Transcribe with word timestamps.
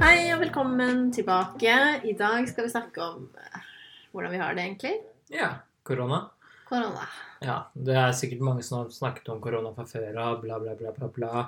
Hei 0.00 0.30
og 0.32 0.38
velkommen 0.40 1.10
tilbake. 1.12 1.72
I 2.08 2.14
dag 2.16 2.46
skal 2.48 2.64
vi 2.64 2.70
snakke 2.72 3.02
om 3.04 3.26
eh, 3.36 3.64
hvordan 4.14 4.32
vi 4.32 4.38
har 4.40 4.54
det 4.56 4.62
egentlig. 4.62 4.92
Ja, 5.28 5.50
korona. 5.84 6.22
Korona. 6.70 7.02
Ja, 7.44 7.56
det 7.76 7.98
er 8.00 8.14
sikkert 8.16 8.40
mange 8.46 8.64
som 8.64 8.78
har 8.78 8.94
snakket 8.94 9.28
om 9.28 9.42
korona 9.44 9.74
fra 9.76 9.84
før 9.90 10.16
av, 10.16 10.38
bla, 10.40 10.56
bla, 10.62 10.72
bla, 10.78 10.94
bla, 10.96 11.10
bla. 11.12 11.42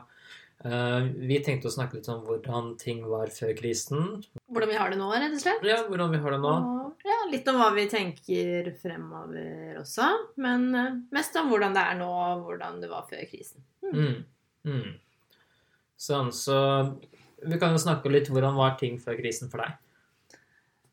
Uh, 0.67 1.09
vi 1.25 1.39
tenkte 1.41 1.71
å 1.71 1.73
snakke 1.73 1.97
litt 1.97 2.11
om 2.13 2.21
hvordan 2.27 2.75
ting 2.83 3.01
var 3.09 3.33
før 3.33 3.55
krisen. 3.57 4.21
Hvordan 4.53 4.73
vi 4.75 4.77
har 4.83 4.93
det 4.93 4.99
nå, 5.01 5.09
rett 5.15 5.39
og 5.39 5.45
slett. 5.47 5.65
Ja, 5.73 5.79
hvordan 5.87 6.13
vi 6.13 6.21
har 6.21 6.37
det 6.37 6.41
nå. 6.45 6.53
Og 6.93 7.09
ja, 7.09 7.17
litt 7.33 7.49
om 7.49 7.57
hva 7.63 7.71
vi 7.73 7.87
tenker 7.89 8.69
fremover 8.83 9.81
også. 9.81 10.11
Men 10.45 10.69
uh, 10.77 10.91
mest 11.17 11.41
om 11.41 11.49
hvordan 11.49 11.73
det 11.79 11.87
er 11.89 11.97
nå, 12.05 12.11
og 12.13 12.45
hvordan 12.51 12.85
det 12.85 12.93
var 12.93 13.09
før 13.09 13.25
krisen. 13.33 13.65
Mm. 13.89 14.27
Mm. 14.69 14.93
Sånn, 16.03 16.29
så 16.37 16.61
vi 17.49 17.59
kan 17.59 17.73
jo 17.75 17.81
snakke 17.83 18.11
litt 18.13 18.29
hvordan 18.31 18.55
var 18.59 18.77
ting 18.81 18.99
før 19.03 19.17
krisen 19.19 19.51
for 19.53 19.63
deg. 19.65 19.79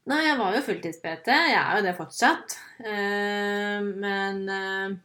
Nei, 0.10 0.24
jeg 0.26 0.38
var 0.40 0.56
jo 0.56 0.62
fulltids-PT. 0.66 1.28
Jeg 1.52 1.58
er 1.60 1.76
jo 1.78 1.84
det 1.86 1.96
fortsatt. 1.98 2.56
Eh, 2.82 3.84
men 4.02 4.40
eh, 4.50 4.96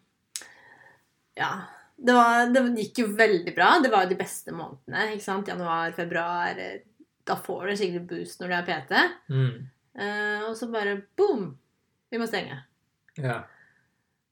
ja. 1.41 1.50
Det, 1.95 2.15
var, 2.17 2.48
det 2.53 2.62
gikk 2.81 3.03
jo 3.03 3.06
veldig 3.17 3.53
bra. 3.56 3.69
Det 3.84 3.91
var 3.92 4.06
jo 4.06 4.12
de 4.15 4.19
beste 4.22 4.55
månedene. 4.56 5.11
ikke 5.15 5.27
sant? 5.27 5.48
Januar, 5.53 5.92
februar. 5.97 6.56
eh, 6.59 6.81
Da 7.25 7.37
får 7.41 7.62
du 7.67 7.70
en 7.75 7.78
skikkelig 7.81 8.06
boost 8.11 8.41
når 8.41 8.50
du 8.50 8.55
er 8.56 8.67
PT. 8.69 9.05
Mm. 9.33 9.55
Og 10.48 10.56
så 10.59 10.67
bare 10.72 10.97
boom! 11.17 11.53
Vi 12.11 12.19
må 12.20 12.27
stenge. 12.28 12.56
Ja. 13.17 13.42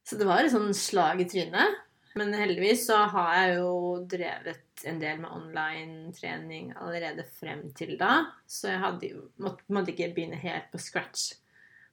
Så 0.07 0.19
det 0.19 0.27
var 0.29 0.43
et 0.45 0.53
sånn 0.53 0.73
slag 0.77 1.21
i 1.23 1.29
trynet. 1.31 1.79
Men 2.19 2.35
heldigvis 2.37 2.87
så 2.89 2.99
har 3.13 3.35
jeg 3.39 3.59
jo 3.61 3.71
drevet 4.11 4.85
en 4.89 4.99
del 5.01 5.21
med 5.23 5.31
online-trening 5.33 6.73
allerede 6.77 7.25
frem 7.39 7.69
til 7.79 7.95
da. 8.01 8.25
Så 8.47 8.69
jeg 8.73 8.83
hadde 8.83 9.13
måtte, 9.43 9.65
måtte 9.73 9.95
ikke 9.95 10.11
begynne 10.17 10.41
helt 10.43 10.69
på 10.73 10.81
scratch 10.83 11.31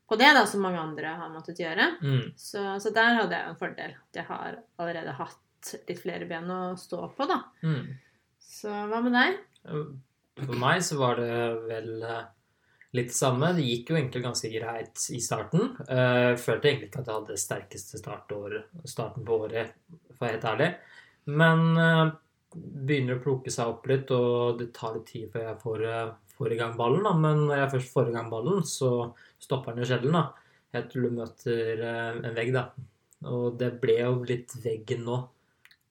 på 0.10 0.18
det, 0.18 0.32
da, 0.34 0.42
som 0.50 0.64
mange 0.66 0.82
andre 0.82 1.12
har 1.20 1.30
måttet 1.30 1.60
gjøre. 1.62 1.86
Mm. 2.02 2.32
Så, 2.40 2.64
så 2.82 2.90
der 2.96 3.20
hadde 3.20 3.38
jeg 3.38 3.46
jo 3.46 3.54
en 3.54 3.60
fordel. 3.62 3.92
At 4.10 4.20
jeg 4.20 4.26
har 4.32 4.58
allerede 4.82 5.14
hatt 5.20 5.74
litt 5.90 6.02
flere 6.02 6.26
ben 6.26 6.50
å 6.50 6.60
stå 6.80 7.04
på, 7.14 7.28
da. 7.30 7.44
Mm. 7.62 7.94
Så 8.42 8.74
hva 8.90 9.04
med 9.06 9.14
deg? 9.14 9.40
For 10.40 10.58
meg 10.58 10.82
så 10.88 10.98
var 10.98 11.20
det 11.20 11.30
vel 11.68 11.92
eh, 12.08 12.24
litt 12.98 13.12
det 13.12 13.18
samme. 13.20 13.52
Det 13.54 13.68
gikk 13.68 13.92
jo 13.92 14.00
egentlig 14.00 14.24
ganske 14.26 14.52
greit 14.54 15.06
i 15.14 15.22
starten. 15.22 15.76
Eh, 15.86 16.32
Jeg 16.32 16.42
følte 16.42 16.72
egentlig 16.72 16.90
ikke 16.90 17.04
at 17.04 17.12
jeg 17.12 17.20
hadde 17.20 17.40
sterkeste 17.44 18.02
starten 18.02 19.28
på 19.28 19.40
året, 19.44 19.76
for 20.20 20.26
å 20.26 20.28
være 20.28 20.38
helt 20.38 20.50
ærlig. 20.52 20.70
Men 21.40 21.64
eh, 21.80 22.04
begynner 22.90 23.18
å 23.18 23.24
plukke 23.24 23.54
seg 23.54 23.72
opp 23.72 23.88
litt, 23.90 24.12
og 24.16 24.60
det 24.60 24.72
tar 24.76 24.98
litt 24.98 25.08
tid 25.10 25.32
før 25.34 25.48
jeg 25.48 25.62
får, 25.64 25.86
eh, 25.88 26.12
får 26.36 26.54
i 26.56 26.60
gang 26.60 26.76
ballen. 26.80 27.08
Da. 27.08 27.16
Men 27.26 27.48
når 27.48 27.64
jeg 27.64 27.74
først 27.78 27.96
får 27.96 28.12
i 28.12 28.16
gang 28.18 28.30
ballen, 28.32 28.62
så 28.68 28.92
stopper 29.40 29.76
den 29.76 29.86
jo 29.86 29.90
sjelden. 29.94 30.20
da. 30.20 30.28
Helt 30.76 30.92
til 30.92 31.08
du 31.08 31.16
møter 31.16 31.84
eh, 31.88 32.22
en 32.30 32.38
vegg, 32.38 32.54
da. 32.54 32.70
Og 33.30 33.58
det 33.60 33.74
ble 33.82 34.00
jo 34.00 34.14
litt 34.28 34.56
veggen 34.64 35.04
nå. 35.08 35.20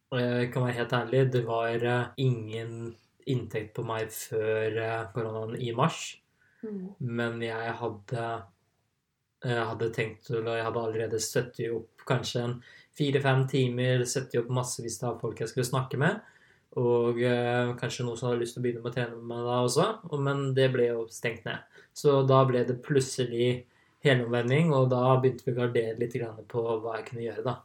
Og 0.08 0.22
jeg 0.22 0.52
kan 0.52 0.64
være 0.64 0.78
helt 0.78 0.94
ærlig, 0.96 1.26
det 1.32 1.42
var 1.44 1.82
ingen 2.16 2.94
inntekt 3.28 3.74
på 3.76 3.82
meg 3.84 4.08
før 4.08 4.78
koronaen 5.12 5.58
i 5.60 5.74
mars. 5.76 6.14
Men 6.64 7.42
jeg 7.44 7.74
hadde 7.76 8.22
jeg 9.44 9.66
hadde 9.70 9.90
tenkt 9.94 10.30
eller 10.32 10.48
og 10.48 10.56
jeg 10.56 10.66
hadde 10.66 10.80
allerede 10.82 11.20
støttet 11.22 11.74
opp 11.76 12.06
kanskje 12.08 12.40
en 12.42 12.54
fire-fem 12.98 13.46
timer, 13.50 14.04
støttet 14.08 14.42
opp 14.42 14.50
massevis 14.58 14.98
av 15.06 15.20
folk 15.22 15.40
jeg 15.42 15.52
skulle 15.52 15.68
snakke 15.68 16.00
med. 16.00 16.18
Og 16.78 17.22
eh, 17.24 17.72
kanskje 17.78 18.04
noen 18.06 18.18
som 18.18 18.28
hadde 18.28 18.42
lyst 18.42 18.56
til 18.56 18.62
å 18.62 18.66
begynne 18.66 18.82
med 18.84 18.92
å 18.92 18.94
trene 18.94 19.16
med 19.16 19.30
meg 19.30 19.46
da 19.48 19.60
også. 19.64 19.86
Men 20.24 20.44
det 20.56 20.68
ble 20.74 20.90
jo 20.90 21.06
stengt 21.12 21.46
ned. 21.48 21.64
Så 21.96 22.20
da 22.28 22.42
ble 22.46 22.62
det 22.68 22.80
plutselig 22.84 23.48
helomvending, 24.04 24.70
og 24.76 24.90
da 24.92 25.16
begynte 25.18 25.46
vi 25.46 25.54
å 25.54 25.58
gardere 25.62 25.96
litt 25.98 26.14
på 26.52 26.62
hva 26.82 26.98
jeg 26.98 27.08
kunne 27.08 27.24
gjøre, 27.24 27.46
da. 27.46 27.56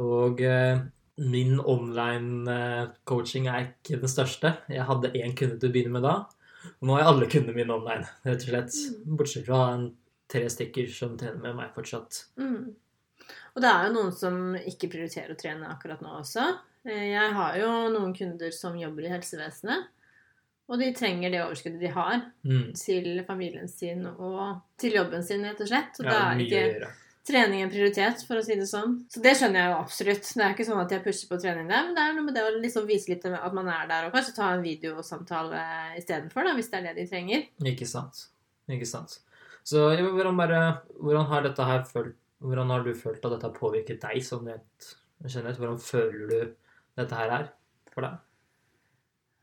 Og 0.00 0.42
eh, 0.42 0.80
min 1.20 1.60
online-coaching 1.60 3.48
er 3.50 3.68
ikke 3.68 4.00
den 4.00 4.10
største. 4.10 4.54
Jeg 4.72 4.88
hadde 4.88 5.12
én 5.20 5.36
kunde 5.36 5.60
til 5.60 5.70
å 5.70 5.74
begynne 5.74 5.98
med 5.98 6.06
da. 6.08 6.16
Og 6.80 6.86
nå 6.88 6.96
har 6.96 7.04
jeg 7.04 7.10
alle 7.12 7.28
kundene 7.32 7.56
mine 7.56 7.76
online, 7.76 8.08
rett 8.26 8.44
og 8.46 8.52
slett. 8.52 8.78
Bortsett 9.04 9.46
fra 9.46 9.60
en 9.74 9.90
tre 10.30 10.46
stykker 10.52 10.88
som 10.94 11.16
trener 11.20 11.42
med 11.42 11.58
meg 11.58 11.74
fortsatt. 11.76 12.24
Mm. 12.40 12.72
Og 13.56 13.62
det 13.64 13.70
er 13.70 13.86
jo 13.88 13.94
noen 13.96 14.12
som 14.16 14.54
ikke 14.56 14.90
prioriterer 14.92 15.34
å 15.34 15.38
trene 15.40 15.68
akkurat 15.72 16.00
nå 16.04 16.12
også. 16.20 16.44
Eh, 16.86 17.10
Jeg 17.12 17.32
har 17.34 17.56
jo 17.58 17.70
noen 17.90 18.14
kunder 18.16 18.50
som 18.54 18.76
jobber 18.78 19.04
i 19.08 19.12
helsevesenet. 19.12 19.88
Og 20.70 20.78
de 20.78 20.92
trenger 20.94 21.32
det 21.32 21.40
overskuddet 21.42 21.80
de 21.80 21.88
har 21.90 22.20
Mm. 22.46 22.72
til 22.78 23.24
familien 23.26 23.68
sin 23.68 24.06
og 24.06 24.60
til 24.78 24.92
jobben 24.92 25.22
sin, 25.26 25.42
rett 25.42 25.60
og 25.60 25.66
slett. 25.66 25.98
Og 25.98 26.04
Ja, 26.06 26.10
da 26.10 26.18
er 26.30 26.38
ikke 26.38 26.92
trening 27.26 27.62
en 27.62 27.70
prioritet, 27.70 28.22
for 28.26 28.36
å 28.36 28.44
si 28.44 28.54
det 28.54 28.68
sånn. 28.70 29.04
Så 29.10 29.20
det 29.22 29.34
skjønner 29.36 29.60
jeg 29.60 29.70
jo 29.70 29.80
absolutt. 29.82 30.22
Det 30.34 30.42
er 30.44 30.54
ikke 30.54 30.66
sånn 30.66 30.80
at 30.80 30.90
jeg 30.90 31.02
pusher 31.04 31.28
på 31.28 31.40
trening 31.42 31.68
der, 31.68 31.82
men 31.84 31.94
det 31.94 32.02
er 32.02 32.14
noe 32.14 32.24
med 32.24 32.34
det 32.34 32.42
å 32.42 32.54
liksom 32.62 32.86
vise 32.86 33.08
litt 33.10 33.24
at 33.26 33.52
man 33.52 33.68
er 33.68 33.86
der, 33.88 34.06
og 34.06 34.12
kanskje 34.14 34.34
ta 34.36 34.52
en 34.54 34.62
videosamtale 34.62 35.96
istedenfor, 35.98 36.54
hvis 36.54 36.70
det 36.70 36.78
er 36.80 36.94
det 36.94 36.96
de 36.96 37.06
trenger. 37.10 37.46
Ikke 37.62 37.86
sant. 37.86 38.26
Ikke 38.68 38.86
sant. 38.86 39.18
Så 39.64 39.90
hvordan, 39.98 40.36
bare, 40.36 40.80
hvordan 40.98 41.26
har 41.26 41.42
dette 41.42 41.64
her 41.66 41.82
følt 41.84 42.14
Hvordan 42.40 42.70
har 42.72 42.84
du 42.86 42.94
følt 42.96 43.24
at 43.24 43.32
dette 43.34 43.48
har 43.48 43.56
påvirket 43.56 44.00
deg 44.00 44.22
som 44.24 44.46
rent 44.48 44.90
generelt? 45.26 45.58
Hvordan 45.60 45.80
føler 45.84 46.30
du 46.30 46.54
dette 46.96 47.18
her 47.18 47.34
er 47.36 47.50
for 47.92 48.06
deg? 48.06 48.18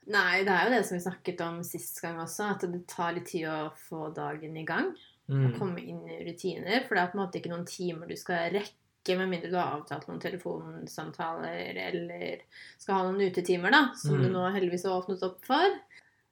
Nei, 0.07 0.43
det 0.47 0.53
er 0.55 0.65
jo 0.69 0.71
det 0.77 0.85
som 0.87 0.95
vi 0.95 1.03
snakket 1.03 1.41
om 1.43 1.59
sist 1.67 1.99
gang 2.01 2.17
også, 2.23 2.45
at 2.53 2.63
det 2.71 2.85
tar 2.87 3.11
litt 3.17 3.27
tid 3.27 3.45
å 3.51 3.69
få 3.89 4.07
dagen 4.15 4.55
i 4.57 4.65
gang. 4.67 4.93
Mm. 5.27 5.57
komme 5.59 5.81
inn 5.83 6.05
i 6.07 6.21
rutiner. 6.23 6.85
For 6.87 6.95
det 6.95 7.01
er 7.01 7.09
på 7.11 7.17
en 7.17 7.21
måte 7.25 7.39
ikke 7.41 7.49
noen 7.51 7.65
timer 7.67 8.07
du 8.07 8.15
skal 8.15 8.47
rekke, 8.53 9.17
med 9.19 9.27
mindre 9.27 9.49
du 9.51 9.57
har 9.59 9.73
avtalt 9.75 10.07
noen 10.07 10.21
telefonsamtaler 10.23 11.75
eller 11.83 12.39
skal 12.79 12.95
ha 12.95 13.01
noen 13.09 13.27
utetimer, 13.27 13.71
da, 13.71 13.81
som 13.95 14.15
Mm. 14.15 14.23
du 14.23 14.29
nå 14.31 14.45
heldigvis 14.55 14.85
har 14.87 15.01
åpnet 15.01 15.23
opp 15.27 15.43
for. 15.43 15.75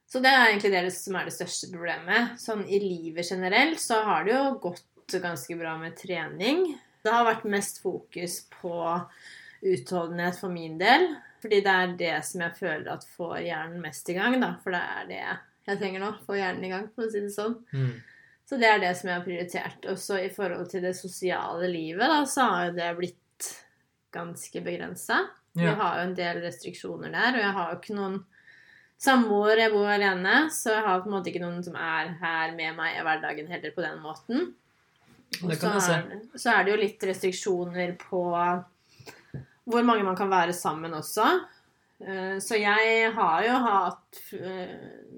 Så 0.08 0.22
det 0.24 0.32
er 0.32 0.48
egentlig 0.48 0.72
det 0.72 0.94
som 0.94 1.16
er 1.16 1.26
det 1.26 1.34
største 1.36 1.72
problemet. 1.74 2.40
Sånn 2.40 2.64
i 2.70 2.80
livet 2.80 3.28
generelt 3.30 3.80
så 3.80 4.02
har 4.04 4.24
det 4.24 4.34
jo 4.34 4.60
gått 4.60 4.84
ganske 5.14 5.56
bra 5.60 5.78
med 5.78 5.98
trening. 5.98 6.66
Det 7.04 7.14
har 7.14 7.28
vært 7.28 7.46
mest 7.50 7.82
fokus 7.84 8.42
på 8.62 8.76
utholdenhet 9.62 10.40
for 10.40 10.54
min 10.54 10.80
del. 10.82 11.08
Fordi 11.42 11.62
det 11.62 11.74
er 11.74 11.94
det 12.00 12.16
som 12.26 12.42
jeg 12.42 12.58
føler 12.58 12.88
at 12.96 13.06
får 13.16 13.38
hjernen 13.46 13.84
mest 13.84 14.10
i 14.10 14.16
gang, 14.18 14.40
da. 14.42 14.56
For 14.64 14.74
det 14.74 14.82
er 14.82 15.08
det 15.12 15.22
jeg 15.66 15.80
trenger 15.82 16.02
nå. 16.02 16.12
Få 16.26 16.38
hjernen 16.40 16.66
i 16.66 16.72
gang, 16.74 16.88
for 16.96 17.06
å 17.06 17.12
si 17.14 17.22
det 17.22 17.34
sånn. 17.36 17.60
Mm. 17.76 17.92
Så 18.46 18.58
det 18.62 18.70
er 18.70 18.82
det 18.82 18.92
som 18.98 19.10
jeg 19.10 19.20
har 19.20 19.26
prioritert. 19.26 19.88
Og 19.92 20.00
så 20.02 20.20
i 20.22 20.32
forhold 20.34 20.70
til 20.72 20.86
det 20.86 20.96
sosiale 20.98 21.70
livet, 21.70 22.06
da, 22.10 22.24
så 22.30 22.50
har 22.50 22.68
jo 22.68 22.78
det 22.78 22.92
blitt 22.98 23.52
ganske 24.16 24.62
begrensa. 24.66 25.22
Vi 25.56 25.64
Jeg 25.64 25.78
har 25.80 26.00
jo 26.00 26.08
en 26.10 26.18
del 26.18 26.42
restriksjoner 26.44 27.14
der, 27.14 27.38
og 27.38 27.44
jeg 27.46 27.56
har 27.58 27.70
jo 27.72 27.78
ikke 27.80 27.96
noen 27.96 28.18
samboer, 29.06 29.60
jeg 29.60 29.72
bor 29.72 29.88
alene, 29.92 30.36
så 30.52 30.74
jeg 30.74 30.84
har 30.86 31.02
på 31.02 31.10
en 31.10 31.16
måte 31.16 31.32
ikke 31.32 31.44
noen 31.44 31.62
som 31.64 31.78
er 31.80 32.14
her 32.20 32.54
med 32.58 32.76
meg 32.78 32.98
i 32.98 33.04
hverdagen 33.06 33.52
heller 33.52 33.74
på 33.76 33.84
den 33.86 34.02
måten. 34.04 34.54
Det 35.36 35.58
kan 35.60 35.76
jeg 35.76 35.82
så, 35.84 35.98
se. 36.00 36.40
så 36.40 36.54
er 36.54 36.64
det 36.64 36.72
jo 36.74 36.82
litt 36.82 37.04
restriksjoner 37.10 37.96
på 38.00 38.22
hvor 39.66 39.86
mange 39.86 40.06
man 40.06 40.18
kan 40.18 40.30
være 40.32 40.54
sammen 40.54 40.94
også. 40.94 41.26
Eh, 42.00 42.38
Så 42.44 42.60
jeg 42.60 43.12
har 43.16 43.46
jo 43.46 43.56
hatt 43.66 44.22
eh, 44.38 44.76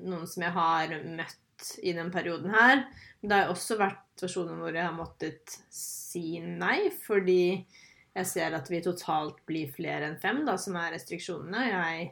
noen 0.07 0.27
som 0.30 0.45
jeg 0.45 0.56
har 0.56 0.95
møtt 1.04 1.74
i 1.83 1.94
den 1.98 2.12
perioden 2.13 2.54
her. 2.54 2.86
Men 3.21 3.30
det 3.30 3.39
har 3.42 3.51
også 3.51 3.80
vært 3.80 4.04
situasjoner 4.18 4.57
hvor 4.57 4.74
jeg 4.74 4.86
har 4.86 4.95
måttet 4.95 5.57
si 5.74 6.39
nei, 6.42 6.89
fordi 7.04 7.65
jeg 8.18 8.25
ser 8.25 8.56
at 8.57 8.69
vi 8.71 8.81
totalt 8.81 9.44
blir 9.45 9.69
flere 9.69 10.07
enn 10.07 10.18
fem, 10.21 10.42
da, 10.48 10.56
som 10.57 10.77
er 10.80 10.95
restriksjonene. 10.95 11.68
Jeg 11.69 12.07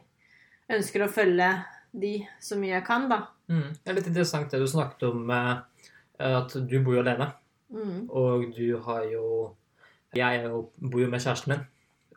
ønsker 0.76 1.02
å 1.02 1.10
følge 1.10 1.48
de 1.96 2.12
så 2.42 2.58
mye 2.60 2.76
jeg 2.76 2.86
kan, 2.86 3.08
da. 3.10 3.24
Mm. 3.50 3.72
Det 3.80 3.90
er 3.90 3.98
litt 3.98 4.10
interessant 4.12 4.52
det 4.52 4.60
du 4.62 4.68
snakket 4.70 5.08
om, 5.08 5.24
eh, 5.30 6.36
at 6.36 6.54
du 6.54 6.76
bor 6.84 6.98
jo 6.98 7.02
alene. 7.02 7.32
Mm. 7.72 8.08
Og 8.10 8.44
du 8.56 8.78
har 8.86 9.04
jo 9.10 9.54
Jeg 10.14 10.44
jo, 10.44 10.70
bor 10.80 11.00
jo 11.02 11.08
med 11.10 11.20
kjæresten 11.20 11.52
min, 11.52 11.64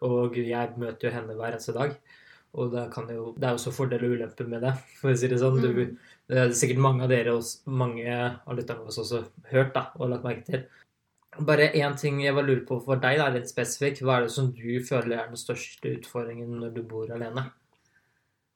og 0.02 0.36
jeg 0.38 0.74
møter 0.78 1.10
jo 1.10 1.14
henne 1.14 1.34
hver 1.36 1.52
eneste 1.56 1.74
dag. 1.76 1.96
Og 2.54 2.72
det, 2.72 2.86
kan 2.94 3.10
jo, 3.12 3.34
det 3.36 3.44
er 3.44 3.50
jo 3.54 3.60
også 3.60 3.74
fordeler 3.76 4.08
og 4.08 4.16
ulemper 4.18 4.48
med 4.48 4.62
det, 4.64 4.72
for 5.02 5.12
å 5.12 5.18
si 5.18 5.28
det 5.28 5.40
sånn. 5.42 5.60
Du, 5.62 5.68
Mm. 5.70 5.98
det 6.30 6.38
er 6.38 6.54
sikkert 6.58 6.80
mange 6.82 7.04
av 7.04 7.10
dere 7.10 7.34
også, 7.36 7.60
mange 7.68 8.08
av 8.10 8.56
lytterne 8.56 8.86
våre 8.86 9.04
også 9.04 9.24
hørt 9.52 9.74
da, 9.76 9.92
og 10.00 10.10
lagt 10.10 10.24
merke 10.24 10.46
til. 10.46 10.64
Bare 11.46 11.70
én 11.78 11.98
ting 11.98 12.22
jeg 12.24 12.34
var 12.36 12.44
lurer 12.44 12.66
på 12.66 12.80
for 12.84 12.96
deg, 12.96 13.18
da, 13.20 13.30
litt 13.30 13.50
spesifikk. 13.50 14.02
Hva 14.02 14.18
er 14.18 14.22
det 14.26 14.32
som 14.32 14.52
du 14.52 14.80
føler 14.84 15.20
er 15.20 15.28
den 15.28 15.38
største 15.38 15.98
utfordringen 16.00 16.58
når 16.60 16.74
du 16.74 16.82
bor 16.84 17.12
alene? 17.12 17.52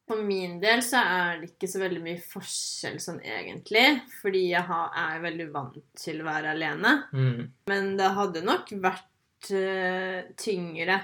For 0.04 0.20
min 0.20 0.58
del 0.60 0.82
så 0.84 1.00
er 1.00 1.38
det 1.40 1.54
ikke 1.54 1.68
så 1.70 1.80
veldig 1.80 2.02
mye 2.04 2.20
forskjell 2.20 2.98
sånn 3.00 3.22
egentlig, 3.24 3.86
fordi 4.20 4.42
jeg 4.50 4.66
har, 4.68 4.90
er 5.00 5.22
veldig 5.22 5.46
vant 5.54 5.78
til 5.96 6.20
å 6.20 6.26
være 6.26 6.52
alene. 6.52 6.92
Mm. 7.16 7.38
Men 7.70 7.94
det 7.96 8.10
hadde 8.18 8.42
nok 8.44 8.74
vært 8.84 9.48
uh, 9.56 10.18
tyngre 10.36 10.98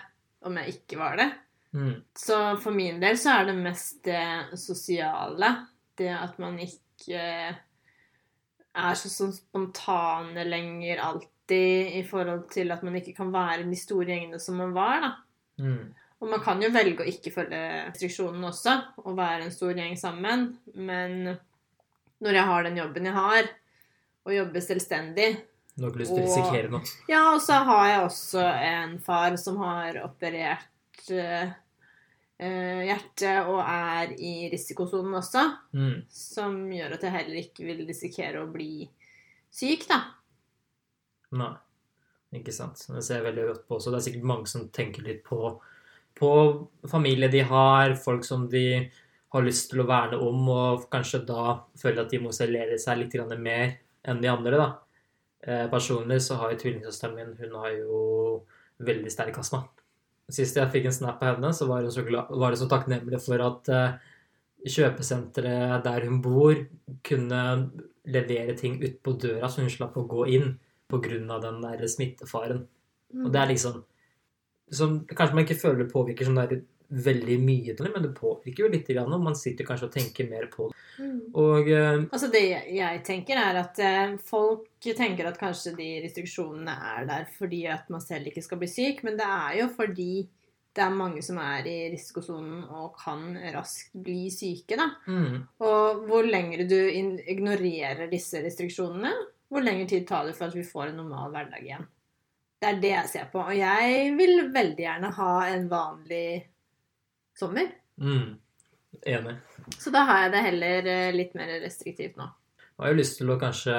om 0.45 0.61
jeg 0.61 0.77
ikke 0.77 1.01
var 1.01 1.17
det. 1.21 1.31
Mm. 1.73 1.97
Så 2.19 2.37
for 2.61 2.77
min 2.77 3.01
del 3.01 3.17
så 3.21 3.39
er 3.39 3.49
det 3.49 3.57
mest 3.57 4.03
det 4.05 4.59
sosiale. 4.61 5.51
Det 5.97 6.13
at 6.13 6.37
man 6.43 6.61
ikke 6.61 7.25
er 8.71 9.01
så 9.01 9.11
sånn 9.11 9.33
spontane 9.35 10.45
lenger 10.45 11.01
alltid 11.09 11.97
i 11.99 12.05
forhold 12.07 12.51
til 12.53 12.71
at 12.75 12.85
man 12.87 13.01
ikke 13.01 13.17
kan 13.17 13.33
være 13.35 13.65
de 13.65 13.79
store 13.79 14.13
gjengene 14.13 14.41
som 14.43 14.61
man 14.61 14.77
var, 14.77 15.07
da. 15.07 15.11
Mm. 15.65 15.89
Og 16.21 16.29
man 16.29 16.43
kan 16.45 16.61
jo 16.61 16.69
velge 16.75 17.01
å 17.05 17.09
ikke 17.09 17.33
følge 17.33 17.61
restriksjonene 17.89 18.51
også, 18.51 18.75
og 19.05 19.15
være 19.17 19.47
en 19.47 19.55
stor 19.55 19.73
gjeng 19.73 19.95
sammen, 19.97 20.51
men 20.77 21.15
når 22.21 22.37
jeg 22.37 22.49
har 22.51 22.67
den 22.67 22.77
jobben 22.77 23.09
jeg 23.09 23.17
har, 23.17 23.49
og 24.29 24.35
jobber 24.37 24.61
selvstendig 24.61 25.31
Du 25.79 25.87
har 25.87 25.95
ikke 25.95 26.03
lyst 26.03 26.13
til 26.13 26.21
å 26.21 26.27
risikere 26.27 26.69
noe? 26.75 26.83
Ja, 27.09 27.23
og 27.33 27.41
så 27.41 27.57
har 27.65 27.87
jeg 27.89 28.03
også 28.05 28.43
en 28.45 28.99
far 29.01 29.37
som 29.41 29.57
har 29.63 29.97
operert 30.05 31.09
eh, 31.09 31.55
hjertet 32.41 33.49
og 33.49 33.63
er 33.65 34.13
i 34.21 34.35
risikosonen 34.53 35.17
også, 35.23 35.47
Mm. 35.73 36.03
som 36.13 36.61
gjør 36.73 36.95
at 36.99 37.03
jeg 37.09 37.17
heller 37.17 37.41
ikke 37.41 37.65
vil 37.65 37.87
risikere 37.89 38.45
å 38.45 38.51
bli 38.53 38.91
syk, 39.51 39.89
da. 39.89 40.03
Nei, 41.33 41.55
ikke 42.37 42.53
sant. 42.53 42.85
Det 42.93 43.03
ser 43.07 43.21
jeg 43.23 43.29
veldig 43.31 43.47
godt 43.55 43.67
på 43.69 43.77
også. 43.79 43.91
Det 43.95 44.01
er 44.03 44.07
sikkert 44.11 44.29
mange 44.35 44.47
som 44.53 44.69
tenker 44.69 45.03
litt 45.07 45.25
på, 45.25 45.61
på 46.21 46.33
familie 46.91 47.31
de 47.33 47.41
har, 47.49 47.95
folk 47.97 48.27
som 48.27 48.47
de 48.53 48.91
har 49.31 49.47
lyst 49.47 49.71
til 49.71 49.83
å 49.83 49.89
verne 49.89 50.19
om, 50.21 50.49
og 50.53 50.87
kanskje 50.93 51.23
da 51.29 51.61
føler 51.79 52.05
at 52.05 52.13
de 52.13 52.21
må 52.23 52.33
isolere 52.35 52.79
seg 52.83 53.01
litt 53.01 53.17
mer 53.39 53.77
enn 54.03 54.23
de 54.23 54.31
andre, 54.31 54.59
da. 54.59 54.71
Eh, 55.41 55.67
personlig 55.73 56.21
så 56.25 56.37
har 56.41 56.53
jo 56.53 56.61
tvillingsøsteren 56.61 57.15
min 57.17 57.37
hun 57.39 57.55
har 57.63 57.71
jo 57.79 58.01
veldig 58.85 59.13
sterk 59.13 59.39
astma. 59.41 59.63
Sist 60.31 60.57
jeg 60.57 60.71
fikk 60.71 60.89
en 60.91 60.97
snap 60.97 61.23
av 61.23 61.37
henne, 61.37 61.53
så 61.57 61.67
var 61.67 61.83
hun 61.83 61.95
så, 61.95 62.05
glad, 62.07 62.29
var 62.31 62.53
hun 62.53 62.61
så 62.61 62.69
takknemlig 62.71 63.21
for 63.25 63.43
at 63.45 63.71
eh, 63.73 64.11
kjøpesenteret 64.67 65.87
der 65.87 66.07
hun 66.09 66.21
bor, 66.25 66.59
kunne 67.07 67.45
levere 68.11 68.57
ting 68.59 68.81
utpå 68.83 69.15
døra, 69.21 69.49
så 69.49 69.65
hun 69.65 69.73
slapp 69.73 69.97
å 69.97 70.09
gå 70.11 70.27
inn 70.35 70.59
pga. 70.91 71.39
den 71.41 71.63
der 71.63 71.87
smittefaren. 71.87 72.67
Og 73.25 73.33
det 73.33 73.41
er 73.41 73.51
liksom 73.53 73.85
som 74.71 75.01
Kanskje 75.09 75.37
man 75.37 75.47
ikke 75.47 75.61
føler 75.61 75.85
det 75.85 75.93
påvirker 75.93 76.29
sånn 76.29 76.41
der 76.41 76.61
veldig 76.91 77.37
mye, 77.39 77.75
men 77.85 78.03
det 78.03 78.11
påvirker 78.17 78.65
jo 78.65 78.71
litt. 78.73 78.89
Grann, 78.91 79.13
og 79.15 79.23
man 79.23 79.37
sitter 79.39 79.67
kanskje 79.67 79.87
og 79.87 79.93
tenker 79.95 80.27
mer 80.31 80.49
på 80.51 80.67
det. 80.71 80.79
Mm. 80.99 81.21
Og 81.39 81.69
uh, 81.71 82.03
Altså 82.11 82.29
Det 82.33 82.43
jeg 82.75 83.03
tenker, 83.07 83.39
er 83.39 83.61
at 83.61 83.79
uh, 83.79 84.17
folk 84.27 84.67
tenker 84.83 85.29
at 85.29 85.39
kanskje 85.39 85.77
de 85.79 85.89
restriksjonene 86.05 86.75
er 86.97 87.07
der 87.09 87.31
fordi 87.37 87.63
at 87.71 87.87
man 87.95 88.03
selv 88.03 88.31
ikke 88.31 88.43
skal 88.43 88.61
bli 88.61 88.71
syk, 88.71 89.05
men 89.07 89.19
det 89.21 89.29
er 89.29 89.61
jo 89.63 89.71
fordi 89.77 90.13
det 90.75 90.83
er 90.85 90.95
mange 90.95 91.23
som 91.27 91.39
er 91.43 91.67
i 91.67 91.79
risikosonen 91.91 92.63
og 92.79 92.93
kan 92.99 93.35
raskt 93.57 93.95
bli 94.05 94.29
syke, 94.31 94.79
da. 94.79 94.87
mm, 95.07 95.39
Og 95.67 96.05
hvor 96.07 96.27
lenger 96.27 96.63
du 96.71 96.79
ignorerer 96.79 98.07
disse 98.11 98.43
restriksjonene, 98.45 99.11
hvor 99.51 99.67
lenger 99.67 99.91
tid 99.91 100.07
tar 100.07 100.29
det 100.29 100.37
for 100.39 100.47
at 100.47 100.55
vi 100.55 100.67
får 100.67 100.93
en 100.93 101.03
normal 101.03 101.35
hverdag 101.35 101.67
igjen. 101.67 101.89
Det 102.61 102.69
er 102.69 102.81
det 102.81 102.93
jeg 102.93 103.09
ser 103.09 103.29
på. 103.33 103.41
Og 103.41 103.57
jeg 103.57 104.15
vil 104.19 104.43
veldig 104.53 104.85
gjerne 104.85 105.11
ha 105.17 105.35
en 105.49 105.67
vanlig 105.71 106.25
sommer. 107.39 107.71
mm, 107.97 108.29
Enig. 109.07 109.37
Så 109.79 109.93
da 109.95 110.03
har 110.05 110.25
jeg 110.25 110.33
det 110.35 110.43
heller 110.45 110.91
eh, 110.93 111.15
litt 111.15 111.33
mer 111.39 111.53
restriktivt 111.63 112.19
nå. 112.21 112.27
Jeg 112.59 112.85
har 112.85 112.93
jo 112.93 112.99
lyst 112.99 113.17
til 113.21 113.33
å 113.33 113.39
kanskje 113.41 113.77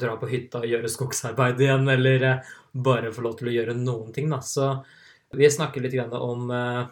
dra 0.00 0.16
på 0.20 0.28
hytta 0.30 0.62
og 0.62 0.70
gjøre 0.70 0.90
skogsarbeid 0.92 1.60
igjen, 1.60 1.88
eller 1.92 2.26
eh, 2.30 2.50
bare 2.72 3.12
få 3.12 3.24
lov 3.26 3.36
til 3.38 3.50
å 3.50 3.54
gjøre 3.58 3.76
noen 3.76 4.12
ting, 4.16 4.28
da. 4.32 4.40
Så 4.44 4.70
vi 5.36 5.50
snakker 5.52 5.84
litt 5.84 5.96
om 6.16 6.50
eh, 6.54 6.82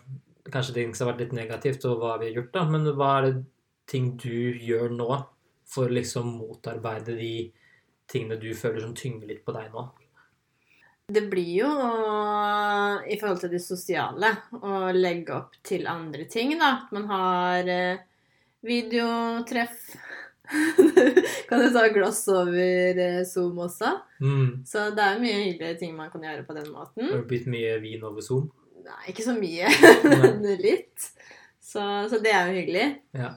kanskje 0.52 0.76
ting 0.80 0.94
som 0.94 1.06
har 1.06 1.14
vært 1.14 1.26
litt 1.26 1.36
negativt, 1.38 1.86
og 1.88 2.02
hva 2.02 2.16
vi 2.20 2.30
har 2.30 2.42
gjort, 2.42 2.52
da. 2.58 2.64
Men 2.72 2.90
hva 2.92 3.12
er 3.18 3.28
det 3.30 3.46
ting 3.88 4.16
du 4.20 4.58
gjør 4.60 4.90
nå 4.92 5.10
for 5.66 5.88
å 5.88 5.96
liksom 5.96 6.34
motarbeide 6.42 7.16
de 7.16 7.34
tingene 8.10 8.38
du 8.42 8.50
føler 8.54 8.84
som 8.84 8.94
tynger 8.96 9.32
litt 9.32 9.46
på 9.46 9.54
deg 9.56 9.72
nå? 9.72 9.88
Det 11.06 11.22
blir 11.30 11.52
jo 11.60 11.68
i 13.06 13.16
forhold 13.20 13.38
til 13.38 13.52
det 13.54 13.60
sosiale 13.62 14.32
å 14.58 14.88
legge 14.90 15.36
opp 15.36 15.54
til 15.62 15.86
andre 15.86 16.24
ting, 16.26 16.56
da. 16.58 16.72
At 16.82 16.94
man 16.96 17.06
har 17.12 17.70
eh, 17.70 18.00
videotreff. 18.66 19.84
kan 21.48 21.62
du 21.62 21.68
ta 21.74 21.84
glass 21.94 22.24
over 22.30 22.98
eh, 23.04 23.20
Zoom 23.22 23.60
også? 23.68 23.92
Mm. 24.18 24.66
Så 24.66 24.88
det 24.98 25.06
er 25.06 25.22
mye 25.22 25.44
hyggelige 25.44 25.78
ting 25.84 25.94
man 25.94 26.10
kan 26.10 26.26
gjøre 26.26 26.42
på 26.48 26.58
den 26.58 26.72
måten. 26.74 27.06
Har 27.06 27.22
det 27.22 27.30
blitt 27.30 27.46
mye 27.54 27.78
vin 27.84 28.02
over 28.06 28.26
Zoom? 28.26 28.50
Nei, 28.86 29.00
ikke 29.14 29.28
så 29.28 29.36
mye, 29.38 29.70
men 30.10 30.42
litt. 30.58 31.06
Så, 31.62 31.82
så 32.10 32.18
det 32.22 32.34
er 32.34 32.50
jo 32.50 32.58
hyggelig. 32.58 32.88
Ja. 33.14 33.30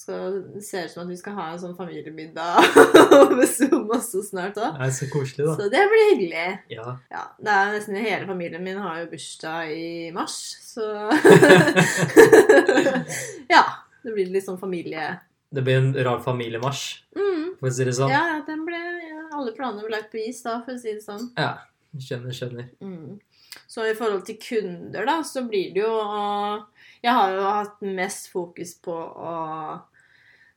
Så 0.00 0.14
det 0.54 0.62
ser 0.64 0.86
ut 0.86 0.92
som 0.94 1.02
at 1.02 1.10
vi 1.12 1.16
skal 1.20 1.34
ha 1.36 1.44
en 1.52 1.58
sånn 1.60 1.74
familiemiddag 1.76 2.62
over 3.20 3.42
Zoom 3.50 3.90
også 3.92 4.22
snart 4.24 4.56
òg. 4.56 4.78
Det 4.78 4.86
er 4.86 4.94
så 4.96 5.08
koselig, 5.12 5.44
da. 5.44 5.56
Så 5.58 5.66
det 5.74 5.82
blir 5.92 6.06
hyggelig. 6.14 6.46
Ja. 6.72 6.94
Ja, 7.12 7.24
det 7.36 7.52
er 7.56 7.74
nesten 7.74 7.98
hele 8.00 8.24
familien 8.30 8.64
min 8.64 8.80
har 8.80 9.02
jo 9.02 9.10
bursdag 9.12 9.74
i 9.76 9.90
mars, 10.16 10.38
så 10.64 10.88
Ja. 13.52 13.64
Det 14.02 14.12
blir 14.16 14.30
litt 14.32 14.46
sånn 14.46 14.60
familie... 14.60 15.18
Det 15.50 15.64
blir 15.66 15.80
en 15.80 15.90
rar 16.06 16.20
familiemarsj, 16.22 16.84
Mm. 17.18 17.56
for 17.58 17.68
å 17.68 17.72
si 17.74 17.84
det 17.84 17.92
sånn. 17.98 18.08
Ja, 18.12 18.20
ja, 18.30 18.36
den 18.46 18.60
ble, 18.64 18.78
ja, 19.02 19.24
alle 19.36 19.50
planene 19.56 19.82
ble 19.82 19.90
lagt 19.96 20.12
på 20.12 20.20
is 20.22 20.38
da, 20.46 20.60
for 20.64 20.76
å 20.76 20.80
si 20.80 20.92
det 20.94 21.02
sånn. 21.04 21.26
Ja. 21.36 21.56
Skjønner, 21.98 22.30
skjønner. 22.32 22.68
Mm. 22.86 23.18
Så 23.68 23.82
i 23.90 23.96
forhold 23.98 24.22
til 24.28 24.38
kunder, 24.40 25.04
da, 25.08 25.16
så 25.26 25.42
blir 25.50 25.72
det 25.74 25.82
jo 25.82 25.90
Jeg 27.02 27.12
har 27.16 27.32
jo 27.34 27.42
hatt 27.48 27.80
mest 27.82 28.28
fokus 28.30 28.76
på 28.78 28.94
å 28.94 29.32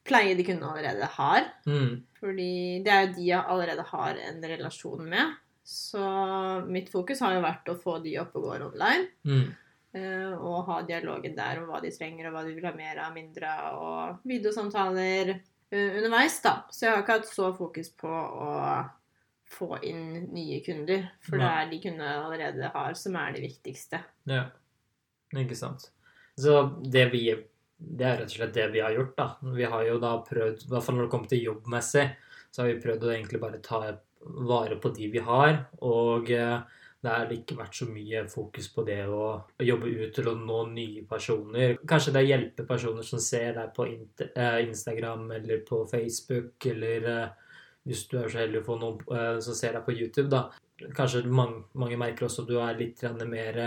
pleie 0.04 0.36
de 0.36 0.44
kundene 0.48 0.72
allerede 0.74 1.08
har. 1.16 1.48
Mm. 1.66 2.04
Fordi 2.20 2.52
det 2.84 2.92
er 2.94 3.06
jo 3.06 3.14
de 3.18 3.28
jeg 3.30 3.50
allerede 3.56 3.86
har 3.90 4.20
en 4.30 4.46
relasjon 4.54 5.04
med. 5.10 5.36
Så 5.64 6.04
mitt 6.68 6.90
fokus 6.92 7.22
har 7.24 7.38
jo 7.38 7.44
vært 7.44 7.70
å 7.72 7.78
få 7.80 7.98
de 8.04 8.18
opp 8.20 8.34
og 8.36 8.50
går 8.50 8.66
online. 8.66 9.06
Mm. 9.24 9.46
eh, 9.96 10.34
Og 10.36 10.66
ha 10.68 10.82
dialogen 10.88 11.38
der 11.38 11.62
om 11.62 11.70
hva 11.72 11.80
de 11.84 11.92
trenger, 11.96 12.28
og 12.28 12.36
hva 12.36 12.44
de 12.48 12.56
vil 12.58 12.68
ha 12.68 12.74
mer 12.76 13.00
av, 13.06 13.14
mindre 13.16 13.54
av, 13.54 13.78
og 13.80 14.28
videosamtaler 14.28 15.38
eh, 15.38 15.96
underveis, 16.02 16.42
da. 16.44 16.58
Så 16.72 16.88
jeg 16.88 16.96
har 16.96 17.06
ikke 17.06 17.18
hatt 17.22 17.32
så 17.32 17.54
fokus 17.56 17.94
på 17.96 18.12
å 18.12 18.52
få 19.54 19.78
inn 19.86 20.34
nye 20.34 20.60
kunder. 20.66 21.08
For 21.24 21.38
det 21.40 21.48
er 21.48 21.72
de 21.72 21.80
kundene 21.84 22.12
jeg 22.12 22.22
allerede 22.26 22.70
har, 22.76 22.94
som 22.98 23.16
er 23.22 23.36
det 23.36 23.44
viktigste. 23.46 24.00
Ja. 24.28 24.48
Ikke 25.38 25.56
sant. 25.58 25.92
Så 26.38 26.60
det 26.84 27.08
vi 27.14 27.28
Det 27.78 28.06
er 28.06 28.20
rett 28.22 28.32
og 28.32 28.38
slett 28.38 28.56
det 28.56 28.70
vi 28.74 28.82
har 28.84 28.94
gjort, 28.96 29.16
da. 29.18 29.28
Vi 29.56 29.66
har 29.68 29.84
jo 29.88 29.98
da 30.02 30.14
prøvd, 30.24 30.66
i 30.66 30.72
hvert 30.72 30.86
fall 30.86 30.98
når 30.98 31.08
det 31.08 31.14
kommer 31.14 31.32
til 31.32 31.44
jobbmessig, 31.48 32.06
så 32.54 32.62
har 32.62 32.70
vi 32.70 32.82
prøvd 32.84 33.06
å 33.08 33.12
egentlig 33.14 33.42
bare 33.42 33.60
ta 33.64 33.82
vare 34.48 34.78
på 34.82 34.92
de 34.96 35.10
vi 35.12 35.22
har. 35.24 35.58
Og 35.84 36.32
eh, 36.32 36.58
det 37.04 37.12
har 37.12 37.32
ikke 37.36 37.58
vært 37.60 37.76
så 37.76 37.88
mye 37.90 38.24
fokus 38.32 38.70
på 38.72 38.86
det 38.88 39.02
å, 39.12 39.26
jobbe 39.60 39.92
ut 39.92 40.14
til 40.16 40.30
å 40.32 40.36
nå 40.40 40.60
nye 40.72 41.04
personer. 41.10 41.78
Kanskje 41.90 42.16
det 42.16 42.28
hjelper 42.30 42.70
personer 42.70 43.08
som 43.08 43.22
ser 43.24 43.58
deg 43.58 43.74
på 43.76 43.88
eh, 43.90 44.60
Instagram 44.64 45.32
eller 45.40 45.64
på 45.68 45.84
Facebook, 45.90 46.70
eller 46.72 47.10
eh, 47.12 47.56
hvis 47.84 48.06
du 48.08 48.20
er 48.22 48.30
så 48.32 48.46
heldig 48.46 48.62
å 48.62 48.68
få 48.70 48.78
noen 48.80 49.42
som 49.44 49.56
ser 49.58 49.74
deg 49.76 49.84
på 49.84 49.96
YouTube, 49.98 50.30
da. 50.32 50.46
Kanskje 50.96 51.26
mange, 51.28 51.66
mange 51.76 51.98
merker 52.00 52.30
også 52.30 52.46
at 52.46 52.54
du 52.54 52.56
er 52.64 52.80
litt 52.80 53.02
mer 53.28 53.60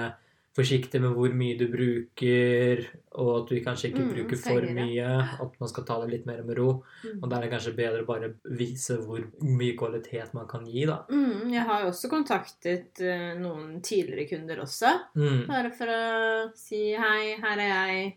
forsiktig 0.57 1.01
med 1.05 1.13
hvor 1.13 1.33
mye 1.37 1.57
du 1.61 1.67
bruker, 1.69 2.81
og 3.21 3.31
at 3.43 3.51
du 3.51 3.59
kanskje 3.65 3.91
ikke 3.91 4.05
Mm, 4.07 4.13
bruker 4.15 4.39
for 4.41 4.67
mye. 4.77 5.09
At 5.45 5.59
man 5.61 5.69
skal 5.69 5.85
ta 5.85 5.99
det 6.01 6.11
litt 6.15 6.27
mer 6.29 6.43
med 6.49 6.57
ro. 6.59 6.69
Mm. 7.05 7.19
Og 7.23 7.29
da 7.29 7.37
er 7.37 7.45
det 7.47 7.51
kanskje 7.53 7.75
bedre 7.77 8.03
å 8.05 8.09
bare 8.09 8.31
vise 8.57 8.97
hvor 9.03 9.21
mye 9.45 9.77
kvalitet 9.77 10.33
man 10.37 10.49
kan 10.49 10.65
gi, 10.65 10.87
da. 10.89 11.03
Mm, 11.11 11.53
jeg 11.53 11.65
har 11.69 11.85
jo 11.85 11.91
også 11.93 12.11
kontaktet 12.13 13.01
eh, 13.05 13.35
noen 13.41 13.81
tidligere 13.85 14.29
kunder 14.33 14.63
også. 14.65 14.93
Mm. 15.17 15.43
Bare 15.51 15.73
for 15.77 15.93
å 15.93 16.03
si 16.57 16.83
hei, 16.97 17.37
her 17.43 17.59
er 17.59 17.73
jeg. 17.75 18.15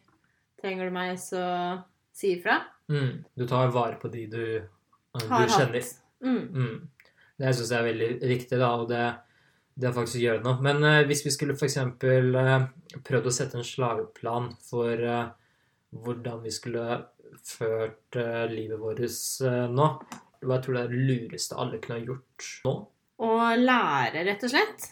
Trenger 0.61 0.89
du 0.89 0.95
meg, 0.95 1.15
så 1.19 1.43
si 2.15 2.33
ifra. 2.37 2.61
Mm. 2.91 3.23
Du 3.35 3.45
tar 3.47 3.71
vare 3.71 3.99
på 4.01 4.09
de 4.11 4.25
du, 4.31 4.43
eh, 4.57 5.27
du 5.27 5.51
kjenner. 5.55 5.83
Mm. 6.23 6.41
Mm. 6.55 6.79
Det 7.39 7.51
syns 7.55 7.69
jeg 7.71 7.79
er 7.79 7.87
veldig 7.93 8.09
viktig, 8.27 8.57
da. 8.59 8.71
Og 8.81 8.89
det, 8.91 9.03
det 9.79 9.89
å 9.89 9.95
faktisk 9.95 10.19
gjøre 10.21 10.43
noe. 10.43 10.59
Men 10.65 10.83
uh, 10.83 11.03
hvis 11.07 11.23
vi 11.25 11.31
skulle 11.33 11.55
f.eks. 11.55 11.77
Uh, 12.03 12.67
prøvd 13.05 13.29
å 13.29 13.33
sette 13.33 13.59
en 13.59 13.67
slagplan 13.67 14.51
for 14.67 15.05
uh, 15.07 15.29
hvordan 15.95 16.43
vi 16.43 16.51
skulle 16.53 16.85
ført 17.45 18.19
uh, 18.19 18.45
livet 18.51 18.79
vårt 18.79 19.01
eh, 19.05 19.65
nå, 19.71 19.89
hva 20.45 20.61
tror 20.61 20.75
du 20.75 20.79
er 20.81 20.91
det 20.91 21.03
lureste 21.09 21.57
alle 21.59 21.79
kunne 21.81 21.99
ha 21.99 22.05
gjort 22.05 22.47
nå? 22.65 22.73
Å 23.19 23.35
lære, 23.59 24.23
rett 24.27 24.45
og 24.47 24.53
slett. 24.53 24.87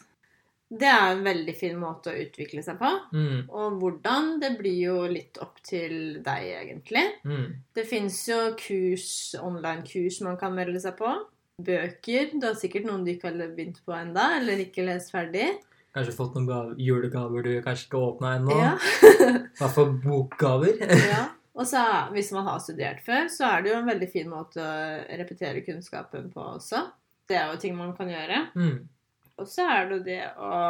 Det 0.67 0.87
er 0.91 1.13
en 1.13 1.23
veldig 1.23 1.53
fin 1.55 1.77
måte 1.79 2.11
å 2.11 2.19
utvikle 2.19 2.59
seg 2.65 2.75
på. 2.81 2.89
Mm, 3.15 3.45
Og 3.55 3.77
hvordan, 3.79 4.33
det 4.41 4.49
blir 4.59 4.75
jo 4.81 4.97
litt 5.07 5.39
opp 5.39 5.61
til 5.63 6.19
deg, 6.25 6.49
egentlig. 6.57 7.05
mm, 7.23 7.45
Det 7.77 7.85
fins 7.87 8.19
jo 8.27 8.41
kurs, 8.59 9.07
online-kurs 9.39 10.19
man 10.27 10.35
kan 10.41 10.55
melde 10.57 10.81
seg 10.83 10.97
på. 10.99 11.13
Bøker. 11.57 12.29
Du 12.37 12.45
har 12.45 12.57
sikkert 12.57 12.85
noen 12.85 13.01
du 13.05 13.09
ikke 13.15 13.31
har 13.31 13.39
begynt 13.55 13.79
på 13.85 13.93
enda, 13.97 14.27
eller 14.37 14.59
ikke 14.61 14.83
lest 14.85 15.09
ferdig. 15.13 15.47
Kanskje 15.95 16.13
fått 16.13 16.35
noen 16.37 16.45
gav- 16.45 16.75
julegaver 16.77 17.41
du 17.47 17.53
kanskje 17.65 17.87
ikke 17.87 18.01
åpna 18.11 18.35
ennå? 18.37 18.57
Ja. 18.61 18.75
I 18.77 19.31
hvert 19.57 19.73
fall 19.73 19.95
bokgaver. 20.03 20.77
ja. 21.13 21.23
Og 21.57 21.65
så 21.65 21.81
hvis 22.13 22.29
man 22.35 22.45
har 22.45 22.59
studert 22.61 23.01
før, 23.01 23.25
så 23.33 23.47
er 23.49 23.63
det 23.65 23.71
jo 23.71 23.79
en 23.79 23.89
veldig 23.89 24.09
fin 24.13 24.29
måte 24.29 24.61
å 24.61 24.75
repetere 25.17 25.63
kunnskapen 25.65 26.27
på 26.35 26.43
også. 26.59 26.83
Det 27.27 27.39
er 27.39 27.49
jo 27.49 27.57
ting 27.63 27.73
man 27.75 27.95
kan 27.97 28.11
gjøre. 28.13 28.43
Mm, 28.53 28.77
Og 29.41 29.49
så 29.49 29.65
er 29.65 29.89
det 29.89 29.97
jo 29.97 30.03
det 30.05 30.21
å 30.37 30.61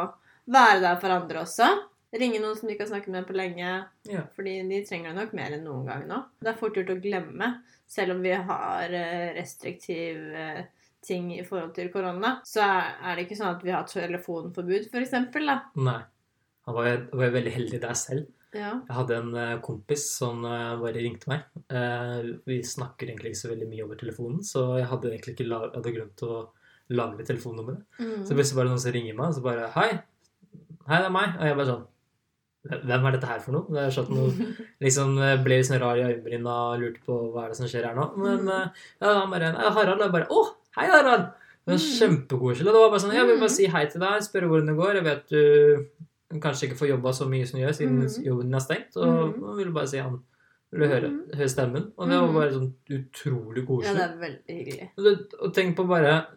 være 0.47 0.79
der 0.85 0.95
for 1.03 1.11
andre 1.17 1.43
også. 1.43 1.67
Ringe 2.15 2.39
noen 2.39 2.55
som 2.55 2.69
du 2.69 2.71
ikke 2.73 2.85
har 2.87 2.93
snakket 2.93 3.11
med 3.17 3.27
på 3.27 3.35
lenge. 3.35 3.73
Ja. 4.07 4.23
Fordi 4.39 4.55
de 4.71 4.79
trenger 4.87 5.11
det 5.11 5.19
nok 5.19 5.35
mer 5.35 5.51
enn 5.57 5.67
noen 5.67 5.83
gang 5.91 6.07
nå. 6.07 6.21
Det 6.39 6.53
er 6.53 6.61
fort 6.63 6.79
gjort 6.79 6.95
å 6.95 6.99
glemme. 7.03 7.51
Selv 7.91 8.15
om 8.15 8.23
vi 8.23 8.31
har 8.31 8.95
eh, 8.95 9.27
restriktiv 9.35 10.23
eh, 10.31 10.63
ting 11.05 11.29
i 11.37 11.43
forhold 11.45 11.73
til 11.75 11.89
korona, 11.93 12.37
så 12.47 12.63
er 12.65 13.15
det 13.15 13.27
ikke 13.27 13.37
sånn 13.39 13.53
at 13.55 13.63
vi 13.63 13.71
har 13.75 13.85
telefonforbud, 13.87 14.89
da. 15.45 15.59
nei. 15.75 15.99
Han 16.67 16.75
var, 16.75 16.97
var 17.15 17.29
veldig 17.31 17.51
heldig 17.53 17.79
der 17.79 17.93
selv. 17.95 18.25
Ja. 18.55 18.73
Jeg 18.87 18.95
hadde 18.95 19.15
en 19.21 19.29
eh, 19.39 19.53
kompis 19.63 20.03
som 20.17 20.41
eh, 20.47 20.73
bare 20.81 20.99
ringte 21.03 21.29
meg. 21.31 21.45
Eh, 21.71 22.27
vi 22.47 22.57
snakker 22.63 23.07
egentlig 23.07 23.31
ikke 23.31 23.39
så 23.43 23.51
veldig 23.53 23.67
mye 23.71 23.85
over 23.85 23.99
telefonen, 23.99 24.41
så 24.43 24.65
jeg 24.79 24.87
hadde 24.91 25.11
egentlig 25.13 25.35
ikke 25.37 25.47
la 25.47 25.61
hadde 25.69 25.93
glemt 25.95 26.23
å 26.27 26.41
lagre 26.95 27.23
telefonnummeret. 27.27 27.85
Mm. 27.99 28.25
Så 28.27 28.35
plutselig 28.35 28.57
var 28.59 28.67
det 28.67 28.73
noen 28.73 28.83
som 28.83 28.95
ringer 28.95 29.15
meg, 29.15 29.29
og 29.29 29.37
så 29.37 29.45
bare 29.45 29.69
Hei, 29.77 29.87
hei, 30.89 30.99
det 30.99 31.07
er 31.07 31.15
meg. 31.15 31.37
Og 31.37 31.47
jeg 31.49 31.57
bare 31.61 31.71
sånn 31.71 31.85
Hvem 32.67 33.05
er 33.07 33.13
dette 33.15 33.27
her 33.31 33.39
for 33.39 33.55
noe? 33.55 33.71
Det 33.71 33.79
er 33.85 33.93
sånn 33.95 34.09
noe 34.11 34.47
liksom 34.83 35.13
ble 35.45 35.59
litt 35.61 35.67
sånn 35.69 35.79
rar 35.79 35.99
i 35.99 36.03
øyenbryna 36.03 36.55
og 36.73 36.81
lurte 36.81 37.03
på 37.05 37.19
hva 37.31 37.45
er 37.45 37.53
det 37.53 37.59
som 37.61 37.69
skjer 37.71 37.85
her 37.87 37.95
nå. 37.95 38.09
Men 38.19 38.41
Mm. 38.43 38.73
ja, 38.99 39.13
han 39.21 39.31
bare 39.31 39.53
Harald. 39.55 40.01
Og 40.01 40.07
jeg 40.09 40.15
bare 40.17 40.27
Å, 40.35 40.41
hei, 40.77 40.87
Harald! 40.91 41.27
Det 41.67 41.73
var 41.73 41.79
Mm. 41.81 41.97
kjempekoselig. 41.99 42.65
Det 42.71 42.73
var 42.79 42.89
bare 42.89 42.99
sånn 43.03 43.13
Jeg 43.13 43.25
vil 43.27 43.35
Mm. 43.35 43.39
bare 43.39 43.49
si 43.49 43.65
hei 43.67 43.85
til 43.87 43.99
deg, 43.99 44.21
spørre 44.23 44.47
hvordan 44.47 44.67
det 44.67 44.75
går. 44.77 44.93
Jeg 44.95 45.03
vet 45.03 45.27
du 45.27 46.39
kanskje 46.39 46.63
ikke 46.69 46.77
får 46.79 46.87
jobba 46.89 47.09
så 47.13 47.27
mye 47.27 47.45
som 47.47 47.59
du 47.59 47.65
gjør 47.65 47.75
siden 47.75 47.99
Mm. 47.99 48.23
jobben 48.25 48.55
er 48.55 48.59
stengt. 48.59 48.95
Og 48.97 49.37
man 49.39 49.57
ville 49.57 49.73
bare 49.73 49.87
si 49.87 49.97
han 49.97 50.21
vil 50.71 50.87
høre, 50.89 51.09
Mm. 51.09 51.35
høre 51.35 51.49
stemmen. 51.49 51.91
Og 51.97 52.07
det 52.09 52.19
var 52.19 52.27
Mm. 52.27 52.33
bare 52.33 52.51
sånn 52.51 52.73
utrolig 52.89 53.65
koselig. 53.67 53.83
ja, 53.83 53.93
det 53.93 54.01
er 54.01 54.17
veldig 54.17 54.47
hyggelig. 54.49 54.89
Og 54.97 55.03
det- 55.03 55.33
Og 55.41 55.53
tenk 55.53 55.75
på 55.75 55.87
bare 55.87 56.27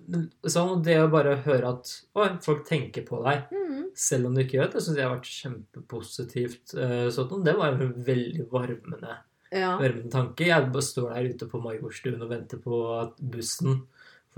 sånn, 0.46 0.82
det 0.84 0.96
å 0.98 1.10
bare 1.10 1.36
høre 1.36 1.68
at 1.68 2.02
Oi, 2.16 2.28
folk 2.42 2.66
tenker 2.66 3.04
på 3.06 3.22
deg 3.24 3.44
Mm. 3.52 3.84
selv 3.94 4.26
om 4.26 4.34
du 4.34 4.40
ikke 4.44 4.58
gjør 4.58 4.72
det, 4.72 4.82
syns 4.82 4.96
jeg 4.96 5.08
har 5.08 5.16
vært 5.16 5.64
kjempepositivt. 5.86 6.74
eh, 6.76 7.08
sånn, 7.10 7.44
det 7.44 7.56
var 7.56 7.68
en 7.72 7.92
veldig 8.04 8.48
varmende, 8.48 9.16
Ja. 9.52 9.78
varmende 9.78 10.10
tanke. 10.10 10.46
Jeg 10.46 10.72
bare 10.72 10.82
står 10.82 11.14
der 11.14 11.34
ute 11.34 11.46
på 11.48 11.62
Maigårdstuen 11.62 12.20
og 12.22 12.28
venter 12.30 12.58
på 12.58 13.00
at 13.02 13.16
bussen 13.18 13.82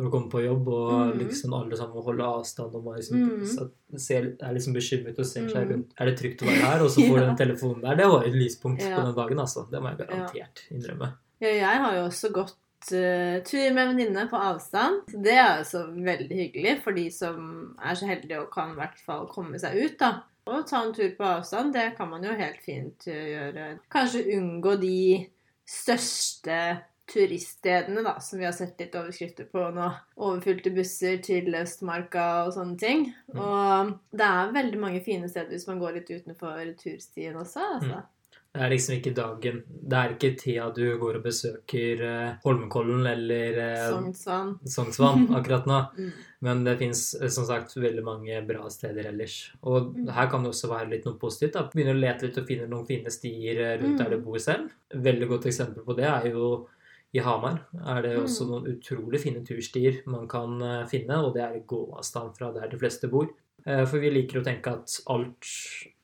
for 0.02 0.10
å 0.10 0.12
komme 0.16 0.30
på 0.32 0.42
jobb, 0.44 0.68
og 0.68 0.92
Mm. 1.14 1.18
liksom 1.22 1.54
alle 1.54 1.76
sammen 1.78 2.02
holder 2.04 2.24
avstand 2.24 2.74
og 2.74 2.84
man 2.84 2.96
liksom, 2.98 3.16
Mm. 3.22 3.70
ser, 3.98 4.22
er 4.40 4.52
liksom 4.54 4.74
bekymret 4.74 5.18
og 5.18 5.26
ser 5.26 5.48
seg 5.48 5.66
Mm. 5.66 5.70
rundt. 5.72 5.92
Er 6.00 6.06
det 6.06 6.18
trygt 6.18 6.42
å 6.42 6.46
være 6.50 6.64
her? 6.70 6.82
Og 6.82 6.90
så 6.90 7.00
får 7.06 7.14
du 7.18 7.20
Ja. 7.22 7.34
den 7.34 7.36
telefonen 7.36 7.80
der. 7.82 7.94
Det 7.96 8.06
var 8.06 8.24
et 8.26 8.32
lyspunkt 8.34 8.80
Ja. 8.82 8.96
på 8.96 9.04
den 9.06 9.14
dagen, 9.14 9.38
altså. 9.38 9.70
Det 9.70 9.80
må 9.82 9.88
jeg 9.96 10.06
garantert 10.06 10.66
innrømme. 10.70 11.12
Ja, 11.40 11.48
jeg 11.48 11.78
har 11.78 11.94
jo 11.94 12.06
også 12.08 12.32
gått 12.32 12.54
uh, 12.92 13.38
tur 13.44 13.72
med 13.74 13.86
venninne 13.94 14.28
på 14.28 14.34
avstand. 14.36 15.02
Det 15.22 15.32
er 15.38 15.58
altså 15.62 15.86
veldig 15.94 16.28
hyggelig 16.52 16.82
for 16.82 16.90
de 16.92 17.08
som 17.10 17.76
er 17.80 17.94
så 17.94 18.06
heldige 18.08 18.40
og 18.40 18.50
kan 18.50 18.72
i 18.72 18.74
hvert 18.74 18.98
fall 19.06 19.26
komme 19.28 19.54
seg 19.60 19.76
ut, 19.84 19.98
da. 19.98 20.22
Å 20.48 20.66
ta 20.66 20.82
en 20.82 20.92
tur 20.92 21.10
på 21.16 21.22
avstand, 21.22 21.72
det 21.72 21.96
kan 21.96 22.10
man 22.10 22.24
jo 22.24 22.30
helt 22.34 22.58
fint 22.60 23.06
eh, 23.06 23.28
gjøre. 23.54 23.78
Kanskje 23.88 24.24
unngå 24.36 24.80
de 24.80 25.28
største 25.64 26.80
turiststedene, 27.12 28.02
da, 28.06 28.16
som 28.20 28.38
vi 28.40 28.46
har 28.48 28.54
sett 28.56 28.80
litt 28.80 28.94
overskrifter 28.98 29.48
på 29.52 29.66
nå. 29.76 29.90
Overfylte 30.16 30.72
busser 30.74 31.20
til 31.24 31.52
Østmarka 31.58 32.46
og 32.46 32.54
sånne 32.56 32.78
ting. 32.80 33.06
Mm. 33.34 33.38
Og 33.44 33.92
det 34.16 34.30
er 34.32 34.56
veldig 34.56 34.80
mange 34.82 35.04
fine 35.04 35.28
steder 35.30 35.52
hvis 35.54 35.68
man 35.70 35.78
går 35.82 36.00
litt 36.00 36.10
utenfor 36.10 36.64
turstien 36.80 37.36
også, 37.36 37.68
altså. 37.76 38.00
Mm. 38.02 38.10
Det 38.52 38.60
er 38.60 38.68
liksom 38.68 38.92
ikke 38.98 39.14
dagen 39.16 39.62
Det 39.88 39.96
er 39.96 40.10
ikke 40.12 40.28
tida 40.36 40.66
du 40.76 40.82
går 41.00 41.16
og 41.16 41.22
besøker 41.24 42.02
eh, 42.04 42.34
Holmenkollen 42.44 43.06
eller 43.08 43.56
eh, 43.62 43.86
Sognsvann. 43.88 44.50
Sognsvann 44.68 45.22
akkurat 45.38 45.64
nå. 45.70 45.78
Mm. 45.96 46.10
Men 46.44 46.60
det 46.66 46.74
fins 46.82 47.00
som 47.32 47.46
sagt 47.48 47.72
veldig 47.80 48.04
mange 48.04 48.42
bra 48.44 48.68
steder 48.68 49.08
ellers. 49.08 49.38
Og 49.64 49.94
Mm. 49.96 50.10
her 50.12 50.28
kan 50.28 50.44
det 50.44 50.52
også 50.52 50.68
være 50.68 50.90
litt 50.90 51.08
noe 51.08 51.16
positivt. 51.16 51.54
da. 51.56 51.62
Begynner 51.72 51.96
å 51.96 52.02
lete 52.02 52.26
litt 52.28 52.36
og 52.42 52.46
finne 52.52 52.68
noen 52.68 52.84
fine 52.86 53.08
stier 53.14 53.56
eh, 53.70 53.78
rundt 53.80 53.96
Mm. 53.96 54.04
der 54.04 54.10
du 54.10 54.20
bor 54.28 54.36
selv. 54.38 54.68
Veldig 54.92 55.28
godt 55.32 55.48
eksempel 55.48 55.82
på 55.88 55.96
det 55.96 56.04
er 56.12 56.28
jo 56.34 56.68
i 57.14 57.20
Hamar. 57.20 57.66
Er 57.84 58.02
det 58.02 58.16
også 58.18 58.44
Mm. 58.46 58.50
noen 58.50 58.66
utrolig 58.76 59.20
fine 59.20 59.44
turstier 59.44 60.02
man 60.06 60.26
kan 60.28 60.60
eh, 60.62 60.86
finne, 60.86 61.18
og 61.24 61.34
det 61.34 61.42
er 61.42 61.56
i 61.56 61.64
gåavstand 61.66 62.36
fra 62.36 62.52
der 62.52 62.68
de 62.68 62.78
fleste 62.78 63.08
bor. 63.10 63.28
Eh, 63.66 63.84
For 63.84 63.98
vi 64.00 64.10
liker 64.10 64.40
å 64.40 64.44
tenke 64.44 64.72
at 64.72 65.00
alt, 65.06 65.46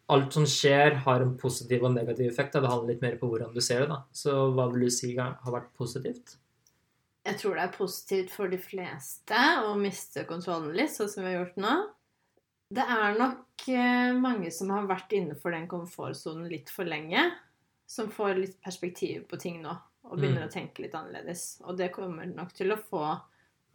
alt 0.08 0.32
som 0.32 0.44
skjer, 0.44 0.94
har 1.04 1.20
en 1.22 1.36
positiv 1.36 1.82
og 1.84 1.94
negativ 1.94 2.30
effekt. 2.30 2.52
Det 2.52 2.62
handler 2.68 2.88
litt 2.94 3.02
mer 3.02 3.16
på 3.16 3.28
hvordan 3.28 3.54
du 3.54 3.60
ser 3.60 3.80
det. 3.80 3.88
da. 3.88 4.02
Så 4.12 4.52
hva 4.54 4.70
vil 4.72 4.80
du 4.86 4.90
si 4.90 5.14
har 5.16 5.34
vært 5.44 5.72
positivt? 5.76 6.36
Jeg 7.26 7.36
tror 7.38 7.54
det 7.54 7.64
er 7.64 7.76
positivt 7.76 8.30
for 8.30 8.48
de 8.48 8.56
fleste 8.56 9.34
å 9.64 9.74
miste 9.76 10.24
kontrollen 10.24 10.74
litt, 10.74 10.90
sånn 10.90 11.08
som 11.08 11.24
vi 11.24 11.32
har 11.34 11.44
gjort 11.44 11.56
nå. 11.56 11.74
Det 12.72 12.84
er 12.84 13.18
nok 13.18 13.68
eh, 13.68 14.12
mange 14.12 14.50
som 14.52 14.68
har 14.70 14.86
vært 14.86 15.10
innenfor 15.12 15.52
den 15.52 15.66
komfortsonen 15.66 16.48
litt 16.48 16.68
for 16.70 16.84
lenge, 16.84 17.30
som 17.86 18.08
får 18.10 18.34
litt 18.36 18.56
perspektiv 18.62 19.26
på 19.28 19.38
ting 19.40 19.62
nå, 19.62 19.74
og 20.10 20.18
begynner 20.18 20.44
Mm. 20.44 20.48
å 20.48 20.52
tenke 20.52 20.82
litt 20.82 20.94
annerledes. 20.94 21.60
Og 21.64 21.76
det 21.76 21.92
kommer 21.92 22.26
nok 22.26 22.52
til 22.52 22.72
å 22.72 22.78
få 22.82 23.20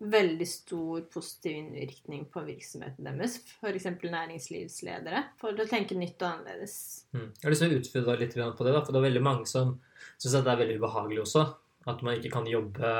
veldig 0.02 0.48
stor 0.48 1.02
positiv 1.14 1.56
innvirkning 1.56 2.26
på 2.34 2.42
virksomheten 2.44 3.04
deres, 3.06 3.38
f.eks. 3.62 3.86
næringslivsledere, 4.02 5.24
for 5.40 5.54
å 5.54 5.68
tenke 5.70 5.96
nytt 5.96 6.22
og 6.22 6.30
annerledes. 6.32 7.06
Mm. 7.14 7.30
Jeg 7.38 7.44
har 7.44 7.54
lyst 7.54 7.62
til 7.64 7.72
å 7.76 7.80
utfordre 7.80 8.20
litt 8.20 8.34
på 8.34 8.66
det, 8.66 8.74
da, 8.74 8.82
for 8.84 8.92
det 8.94 9.00
er 9.02 9.10
veldig 9.10 9.24
mange 9.24 9.48
som 9.48 9.80
syns 10.18 10.34
det 10.44 10.48
er 10.52 10.58
veldig 10.64 10.80
ubehagelig 10.82 11.22
også. 11.24 11.46
At 11.88 12.02
man 12.04 12.16
ikke 12.18 12.32
kan 12.32 12.46
jobbe 12.48 12.92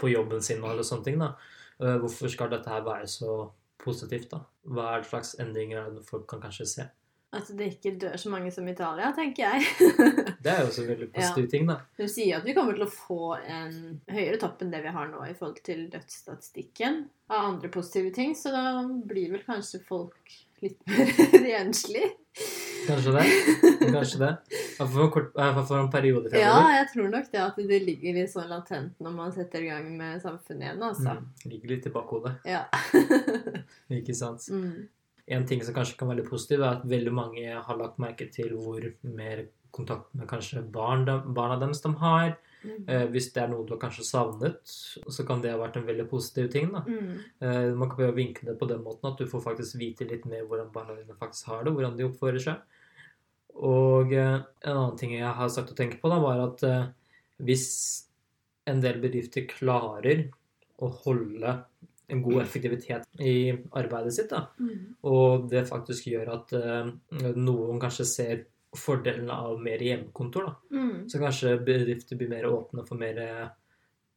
på 0.00 0.10
jobben 0.12 0.42
sin 0.42 0.62
og 0.64 0.70
alle 0.70 0.84
sånne 0.88 1.04
ting. 1.04 1.18
da. 1.18 1.34
Eh, 1.80 1.98
Hvorfor 2.00 2.30
skal 2.32 2.48
dette 2.50 2.68
her 2.72 2.80
være 2.82 3.06
så 3.06 3.50
positivt, 3.78 4.30
da? 4.30 4.40
Hva 4.66 4.96
er 4.96 5.02
det 5.02 5.10
slags 5.10 5.34
endringer 5.38 5.86
er 5.98 6.02
folk 6.02 6.26
kan 6.26 6.40
kanskje 6.40 6.66
se? 6.66 6.86
At 7.36 7.50
det 7.58 7.66
ikke 7.74 7.92
dør 8.00 8.16
så 8.20 8.30
mange 8.32 8.50
som 8.54 8.68
Italia, 8.70 9.10
tenker 9.16 9.44
jeg. 9.56 9.66
Det 10.46 10.52
er 10.52 10.60
jo 10.62 10.68
også 10.70 10.86
veldig 10.86 11.08
positive 11.14 11.50
ting, 11.52 11.66
da. 11.68 11.78
Hun 11.98 12.10
sier 12.12 12.38
at 12.38 12.46
vi 12.46 12.54
kommer 12.56 12.76
til 12.76 12.86
å 12.86 12.90
få 12.92 13.20
en 13.42 14.00
høyere 14.12 14.38
topp 14.42 14.62
enn 14.62 14.70
det 14.74 14.82
vi 14.84 14.92
har 14.94 15.08
nå 15.10 15.24
i 15.26 15.34
forhold 15.34 15.62
til 15.66 15.86
dødsstatistikken 15.92 17.00
av 17.32 17.48
andre 17.52 17.70
positive 17.74 18.12
ting, 18.14 18.36
så 18.38 18.52
da 18.54 18.66
blir 18.86 19.32
vel 19.34 19.42
kanskje 19.46 19.80
folk 19.88 20.36
litt 20.62 20.78
mer 20.88 21.10
renslig. 21.44 22.06
Kanskje 22.86 23.12
det. 23.16 23.24
Kanskje 23.90 24.18
det. 24.22 24.30
For 24.76 25.02
en 25.06 25.10
kort- 25.10 25.32
for 25.66 25.78
en 25.80 25.90
periode 25.90 26.30
Ja, 26.36 26.58
jeg 26.76 26.88
tror 26.92 27.08
nok 27.10 27.30
det 27.32 27.40
at 27.42 27.56
det 27.56 27.80
ligger 27.82 28.14
litt 28.20 28.30
sånn 28.32 28.48
latent 28.52 29.00
når 29.02 29.14
man 29.16 29.32
setter 29.34 29.64
i 29.64 29.70
gang 29.72 29.88
med 29.98 30.20
samfunnet 30.22 30.68
igjen, 30.68 30.84
altså. 30.84 31.16
Mm. 31.16 31.50
Ligger 31.52 31.74
litt 31.74 31.88
i 31.88 31.92
bakhodet. 31.96 32.34
Ja. 32.46 32.62
Ikke 33.92 34.14
sant? 34.16 34.46
mm. 34.52 34.86
En 35.26 35.46
ting 35.46 35.62
som 35.64 35.74
kanskje 35.74 35.96
kan 35.98 36.10
være 36.10 36.22
litt 36.22 36.30
positiv, 36.30 36.62
er 36.62 36.78
at 36.78 36.88
veldig 36.88 37.12
mange 37.14 37.44
har 37.68 37.78
lagt 37.78 37.98
merke 38.02 38.28
til 38.32 38.54
hvor 38.54 38.84
mer 39.02 39.46
kontakt 39.76 40.12
med 40.16 40.28
kanskje 40.30 40.62
barn 40.72 41.04
de, 41.08 41.16
barna 41.36 41.58
deres 41.60 41.82
de 41.84 41.90
har. 42.00 42.36
Mm. 42.66 42.78
Eh, 42.90 43.04
hvis 43.12 43.28
det 43.34 43.42
er 43.42 43.50
noe 43.50 43.66
du 43.66 43.74
har 43.74 43.82
kanskje 43.82 44.06
savnet, 44.06 44.62
så 44.64 45.26
kan 45.26 45.42
det 45.42 45.52
ha 45.52 45.58
vært 45.60 45.76
en 45.80 45.86
veldig 45.86 46.06
positiv 46.10 46.48
ting. 46.54 46.70
da. 46.72 46.82
Mm. 46.86 47.10
Eh, 47.42 47.74
man 47.74 47.90
kan 47.90 47.98
prøve 47.98 48.14
å 48.14 48.16
vinkle 48.16 48.48
det 48.50 48.56
på 48.60 48.70
den 48.70 48.82
måten 48.86 49.10
at 49.10 49.20
du 49.20 49.28
får 49.30 49.44
faktisk 49.44 49.78
vite 49.82 50.08
litt 50.08 50.24
mer 50.30 50.46
hvordan 50.46 50.72
barna 50.74 50.96
dine 50.98 51.18
faktisk 51.18 51.52
har 51.52 51.66
det, 51.66 51.74
hvordan 51.76 51.98
de 51.98 52.08
oppfører 52.08 52.42
seg. 52.46 52.80
Og 53.56 54.12
eh, 54.12 54.40
en 54.66 54.74
annen 54.74 54.98
ting 55.00 55.14
jeg 55.16 55.36
har 55.38 55.52
sagt 55.52 55.72
å 55.72 55.78
tenke 55.78 56.00
på, 56.02 56.10
da, 56.12 56.18
var 56.22 56.42
at 56.48 56.64
eh, 56.66 56.90
hvis 57.46 57.68
en 58.66 58.82
del 58.82 58.98
bedrifter 59.02 59.46
klarer 59.48 60.26
å 60.82 60.90
holde 61.04 61.54
en 62.08 62.22
god 62.22 62.42
effektivitet 62.42 63.04
i 63.20 63.52
arbeidet 63.74 64.12
sitt, 64.14 64.30
da, 64.30 64.46
Mm. 64.60 64.94
og 65.04 65.48
det 65.50 65.66
faktisk 65.68 66.04
gjør 66.12 66.28
at 66.34 66.52
eh, 66.52 67.32
noen 67.34 67.80
kanskje 67.80 68.04
ser 68.06 68.44
fordelen 68.76 69.30
av 69.30 69.58
mer 69.60 69.78
hjemmekontor, 69.78 70.44
da, 70.46 70.54
Mm. 70.76 71.08
så 71.08 71.18
kanskje 71.18 71.64
bedrifter 71.64 72.16
blir 72.16 72.28
mer 72.28 72.44
åpne 72.44 72.86
for 72.86 72.96
mer 72.96 73.50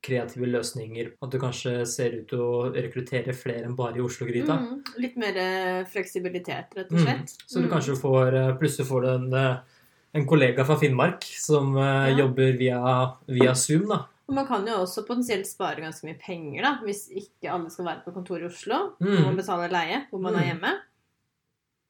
kreative 0.02 0.48
løsninger. 0.48 1.12
At 1.22 1.32
du 1.32 1.40
kanskje 1.40 1.86
ser 1.88 2.14
ut 2.22 2.28
til 2.30 2.40
å 2.40 2.72
rekruttere 2.74 3.34
flere 3.36 3.66
enn 3.66 3.76
bare 3.76 3.98
i 3.98 4.02
Oslo-gryta. 4.06 4.56
Mm, 4.56 4.84
litt 4.98 5.18
mer 5.18 5.36
eh, 5.36 5.84
fleksibilitet, 5.86 6.72
rett 6.78 6.92
og 6.92 6.98
Mm. 7.00 7.04
slett. 7.06 7.36
Så 7.48 7.60
du 7.62 7.68
Mm. 7.68 7.72
kanskje 7.72 7.98
får 8.00 8.34
eh, 8.34 8.58
Plutselig 8.58 8.88
får 8.88 9.02
du 9.02 9.08
en, 9.10 9.34
eh, 9.34 9.58
en 10.14 10.26
kollega 10.26 10.64
fra 10.66 10.78
Finnmark 10.78 11.24
som 11.24 11.76
eh, 11.78 12.10
Ja. 12.12 12.18
jobber 12.26 12.58
via, 12.58 13.14
via 13.28 13.52
Zoom, 13.54 13.88
da. 13.90 14.06
Og 14.30 14.36
man 14.38 14.46
kan 14.46 14.68
jo 14.70 14.76
også 14.84 15.02
potensielt 15.08 15.48
spare 15.50 15.82
ganske 15.82 16.06
mye 16.06 16.20
penger, 16.22 16.62
da, 16.62 16.72
hvis 16.86 17.08
ikke 17.10 17.50
alle 17.50 17.72
skal 17.74 17.88
være 17.90 18.04
på 18.06 18.14
kontor 18.14 18.44
i 18.44 18.46
Oslo, 18.46 18.78
Mm. 19.02 19.16
og 19.16 19.26
man 19.26 19.40
betaler 19.42 19.74
leie 19.74 20.04
hvor 20.12 20.22
man 20.22 20.36
er 20.38 20.44
Mm. 20.46 20.50
hjemme. 20.52 20.74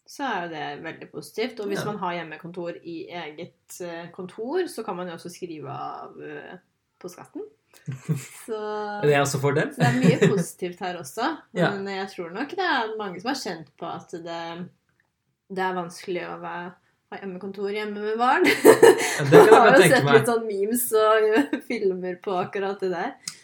Så 0.09 0.23
er 0.25 0.45
jo 0.45 0.49
det 0.55 0.83
veldig 0.83 1.11
positivt. 1.11 1.59
Og 1.59 1.67
hvis 1.67 1.83
Ja. 1.83 1.85
man 1.91 1.97
har 1.99 2.13
hjemmekontor 2.15 2.79
i 2.81 2.95
eget 3.11 3.81
eh, 3.81 4.07
kontor, 4.15 4.63
så 4.67 4.83
kan 4.85 4.95
man 4.95 5.07
jo 5.07 5.13
også 5.13 5.29
skrive 5.29 5.69
av 5.69 6.15
eh, 6.23 6.57
på 6.99 7.09
skatten. 7.11 7.43
Så 8.47 8.57
Det 9.03 9.13
er 9.13 9.21
også 9.21 9.39
fordel. 9.39 9.69
Så 9.73 9.77
det 9.83 9.87
er 9.87 9.99
mye 10.01 10.29
positivt 10.35 10.79
her 10.79 10.97
også. 10.97 11.37
Ja. 11.53 11.69
Men 11.75 11.85
jeg 11.87 12.07
tror 12.15 12.31
nok 12.33 12.49
det 12.49 12.59
er 12.65 12.95
mange 12.97 13.21
som 13.21 13.29
har 13.29 13.35
kjent 13.43 13.67
på 13.77 13.85
at 13.85 14.09
det, 14.11 14.69
det 15.51 15.59
er 15.67 15.77
vanskelig 15.77 16.23
å 16.25 16.39
være, 16.41 16.73
ha 17.09 17.17
hjemmekontor 17.17 17.73
hjemme 17.73 18.03
med 18.03 18.17
barn. 18.21 18.45
Det 19.31 19.41
kan 19.41 19.49
jeg 19.49 19.59
har 19.59 19.75
jo 19.75 19.85
sett 19.89 20.05
meg. 20.05 20.15
litt 20.15 20.29
sånn 20.29 20.43
memes 20.45 20.87
og 20.93 21.29
filmer 21.69 22.17
på 22.21 22.35
akkurat 22.37 22.83
det 22.85 22.91
der. 22.93 23.35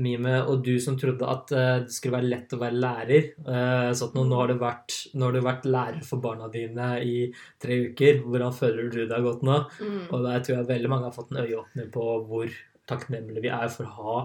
Mime, 0.00 0.36
og 0.46 0.60
du 0.62 0.76
som 0.80 0.94
trodde 0.98 1.26
at 1.26 1.50
eh, 1.50 1.72
det 1.82 1.92
skulle 1.92 2.20
være 2.20 2.30
lett 2.30 2.52
å 2.54 2.60
være 2.60 2.78
lærer. 2.78 3.28
eh, 3.42 3.90
så 3.98 4.06
at 4.06 4.16
nå, 4.16 4.22
nå, 4.30 4.38
har 4.38 4.52
du 4.52 4.60
vært, 4.60 4.96
har 5.18 5.34
du 5.34 5.40
vært 5.42 5.66
lærer 5.66 6.04
for 6.06 6.22
barna 6.22 6.46
dine 6.52 6.90
i 7.02 7.16
tre 7.60 7.80
uker. 7.90 8.22
Hvordan 8.24 8.54
føler 8.56 8.88
du 8.88 9.00
det 9.02 9.16
har 9.16 9.26
gått 9.26 9.42
nå? 9.46 9.58
Mm. 9.82 10.04
Og 10.08 10.28
der 10.28 10.44
tror 10.46 10.56
jeg 10.56 10.70
veldig 10.70 10.92
mange 10.92 11.10
har 11.10 11.16
fått 11.16 11.34
en 11.34 11.42
øyeåpner 11.42 11.90
på 11.92 12.06
hvor 12.30 12.54
takknemlige 12.90 13.44
vi 13.44 13.52
er 13.52 13.68
for 13.74 13.90
å 13.90 13.96
ha 13.98 14.16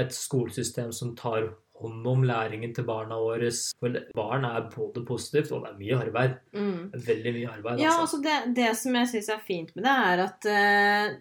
et 0.00 0.14
skolesystem 0.14 0.92
som 0.94 1.16
tar 1.18 1.48
hånd 1.80 2.06
om 2.10 2.22
læringen 2.28 2.74
til 2.76 2.84
barna 2.88 3.16
våre. 3.20 3.50
For 3.80 3.96
barn 4.16 4.44
er 4.48 4.66
både 4.72 5.02
positivt, 5.08 5.52
og 5.56 5.64
det 5.64 5.72
er 5.72 5.78
mye 5.80 6.00
arbeid. 6.06 6.36
Mm. 6.56 6.82
Veldig 7.06 7.32
mye 7.38 7.52
arbeid, 7.54 7.80
Ja, 7.82 7.94
altså. 7.96 8.20
altså 8.20 8.22
det, 8.26 8.54
det 8.60 8.70
som 8.80 8.98
jeg 9.00 9.12
syns 9.14 9.30
er 9.34 9.44
fint 9.46 9.72
med 9.76 9.86
det, 9.88 9.96
er 10.12 10.24
at 10.26 10.50
uh, 10.50 11.16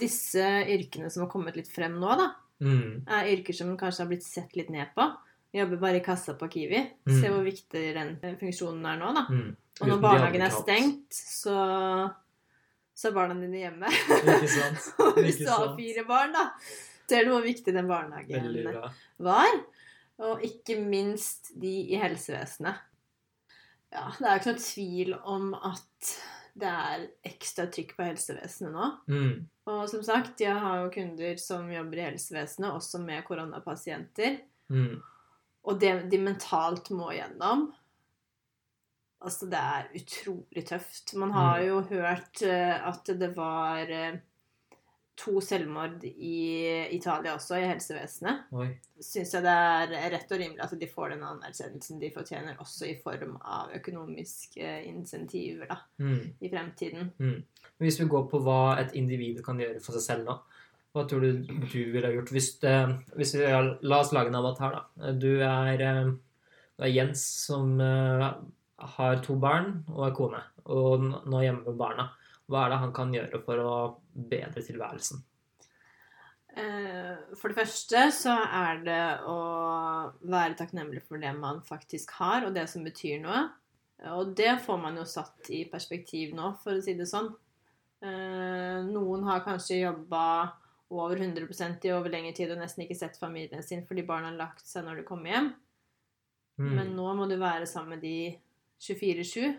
disse 0.00 0.46
yrkene 0.76 1.10
som 1.10 1.24
har 1.26 1.32
kommet 1.32 1.58
litt 1.58 1.70
frem 1.72 1.98
nå, 2.00 2.14
da, 2.20 2.30
Mm, 2.60 3.06
er 3.08 3.28
yrker 3.32 3.56
som 3.56 3.70
kanskje 3.80 4.02
har 4.02 4.08
blitt 4.10 4.24
sett 4.26 4.50
litt 4.52 4.68
ned 4.68 4.90
på. 4.92 5.00
Jobber 5.56 5.78
bare 5.80 5.96
i 5.96 6.02
kassa 6.04 6.34
på 6.36 6.44
Kiwi. 6.52 6.82
Mm. 7.08 7.14
Se 7.16 7.30
hvor 7.32 7.40
viktig 7.46 7.84
den 7.96 8.10
eh, 8.20 8.34
funksjonen 8.36 8.84
er 8.84 8.98
nå, 9.00 9.14
da. 9.16 9.22
mm. 9.32 9.46
Og 9.80 9.88
når 9.88 10.02
barnehagen 10.02 10.42
er 10.44 10.50
ikke 10.52 10.60
stengt, 10.66 11.16
så, 11.40 11.54
så 12.92 13.08
er 13.08 13.14
barna 13.16 13.38
dine 13.40 13.62
hjemme. 13.62 13.88
Ikke 13.88 14.50
sant? 14.52 14.90
Og 15.06 15.20
hvis 15.24 15.40
du 15.40 15.48
har 15.48 15.72
fire 15.78 16.04
barn, 16.04 16.36
da, 16.36 16.44
ser 17.08 17.24
du 17.24 17.32
hvor 17.32 17.46
viktig 17.48 17.72
den 17.72 17.88
barnehagen 17.88 18.68
var. 19.24 19.56
Og 20.20 20.42
ikke 20.44 20.76
minst 20.84 21.52
de 21.60 21.70
i 21.94 21.96
helsevesenet. 22.00 22.76
Ja, 23.90 24.04
det 24.18 24.26
er 24.28 24.38
ikke 24.38 24.52
noe 24.52 24.62
tvil 24.62 25.14
om 25.26 25.46
at 25.56 26.10
det 26.60 26.68
er 26.68 27.06
ekstra 27.30 27.64
trykk 27.72 27.94
på 27.96 28.04
helsevesenet 28.04 28.74
nå. 28.74 28.88
Mm, 29.10 29.46
Og 29.70 29.84
som 29.88 30.02
sagt, 30.04 30.40
jeg 30.42 30.54
har 30.60 30.82
jo 30.82 30.90
kunder 30.94 31.38
som 31.40 31.70
jobber 31.72 31.98
i 32.02 32.06
helsevesenet, 32.10 32.70
også 32.74 33.00
med 33.02 33.24
koronapasienter. 33.26 34.40
mm. 34.68 35.00
Og 35.64 35.76
det 35.80 36.08
de 36.10 36.18
mentalt 36.18 36.88
må 36.96 37.10
gjennom 37.12 37.66
Altså, 39.22 39.44
det 39.52 39.58
er 39.60 39.90
utrolig 39.98 40.62
tøft. 40.66 41.12
Man 41.20 41.30
har 41.36 41.58
Mm. 41.60 41.66
jo 41.66 41.80
hørt 41.90 42.42
eh, 42.42 42.88
at 42.88 43.04
det 43.04 43.36
var 43.36 43.90
eh, 43.90 44.16
to 45.20 45.40
selvmord 45.44 46.04
i 46.08 46.86
Italia 46.96 47.34
også, 47.36 47.58
i 47.60 47.66
helsevesenet. 47.68 48.46
Syns 49.04 49.34
jeg 49.36 49.44
det 49.44 49.52
er 49.52 49.92
rett 50.14 50.32
og 50.32 50.40
rimelig 50.40 50.62
at 50.64 50.72
de 50.80 50.88
får 50.88 51.12
den 51.14 51.24
anerkjennelsen 51.28 52.00
de 52.00 52.10
fortjener, 52.14 52.56
også 52.62 52.88
i 52.88 52.94
form 53.04 53.34
av 53.44 53.74
økonomiske 53.76 54.70
insentiver 54.88 55.68
da, 55.68 55.76
Mm. 56.00 56.32
i 56.40 56.48
fremtiden. 56.52 57.10
Hvis 57.80 58.00
vi 58.00 58.08
går 58.08 58.26
på 58.32 58.40
hva 58.44 58.78
et 58.80 58.94
individ 58.96 59.42
kan 59.44 59.60
gjøre 59.60 59.80
for 59.84 59.92
seg 59.96 60.02
selv 60.06 60.24
nå, 60.28 60.38
hva 60.94 61.04
tror 61.08 61.20
du 61.22 61.44
du 61.44 61.92
ville 61.92 62.06
ha 62.08 62.12
gjort 62.16 62.32
hvis, 62.34 62.48
det, 62.64 62.74
hvis 63.16 63.34
vi, 63.38 63.44
La 63.82 64.00
oss 64.00 64.10
lage 64.12 64.28
en 64.32 64.40
avatar, 64.40 64.72
da. 64.98 65.12
Du 65.12 65.28
er, 65.40 65.80
eh, 65.80 66.10
du 66.76 66.82
er 66.84 66.90
Jens 66.90 67.22
som 67.46 67.76
eh, 67.80 68.24
har 68.96 69.20
to 69.22 69.36
barn 69.36 69.84
og 69.92 70.08
er 70.08 70.16
kone, 70.16 70.40
og 70.66 71.04
nå 71.28 71.42
hjemme 71.44 71.62
med 71.66 71.78
barna. 71.78 72.08
Hva 72.50 72.64
er 72.64 72.72
det 72.72 72.80
han 72.82 72.94
kan 72.94 73.12
gjøre 73.14 73.40
for 73.46 73.62
å 73.62 73.74
bedre 74.12 74.62
tilværelsen? 74.66 75.22
Eh, 76.58 77.14
For 77.38 77.52
det 77.52 77.60
første 77.60 78.06
så 78.14 78.34
er 78.42 78.82
det 78.86 79.04
å 79.30 79.38
være 80.26 80.56
takknemlig 80.58 81.04
for 81.06 81.22
det 81.22 81.30
man 81.38 81.62
faktisk 81.66 82.16
har, 82.18 82.46
og 82.46 82.56
det 82.56 82.66
som 82.70 82.86
betyr 82.86 83.22
noe. 83.22 83.44
Og 84.10 84.32
det 84.36 84.56
får 84.64 84.80
man 84.80 84.96
jo 84.96 85.04
satt 85.06 85.50
i 85.52 85.66
perspektiv 85.70 86.32
nå, 86.34 86.54
for 86.62 86.78
å 86.78 86.82
si 86.84 86.96
det 86.98 87.06
sånn. 87.08 87.30
Eh, 88.00 88.78
Noen 88.88 89.26
har 89.28 89.44
kanskje 89.44 89.82
jobba 89.82 90.24
over 90.90 91.20
100% 91.20 91.84
i 91.86 91.92
over 91.94 92.10
lengre 92.10 92.32
tid 92.34 92.50
og 92.50 92.58
nesten 92.58 92.82
ikke 92.82 92.96
sett 92.98 93.18
familien 93.20 93.62
sin 93.62 93.84
fordi 93.86 94.02
barna 94.08 94.32
har 94.32 94.38
lagt 94.40 94.64
seg 94.66 94.86
når 94.86 95.02
de 95.02 95.06
kommer 95.06 95.34
hjem. 95.34 95.50
Mm. 96.60 96.72
Men 96.76 96.94
nå 96.96 97.12
må 97.16 97.28
du 97.30 97.36
være 97.40 97.68
sammen 97.68 97.98
med 97.98 98.02
de 98.04 98.34
24-7. 98.82 99.52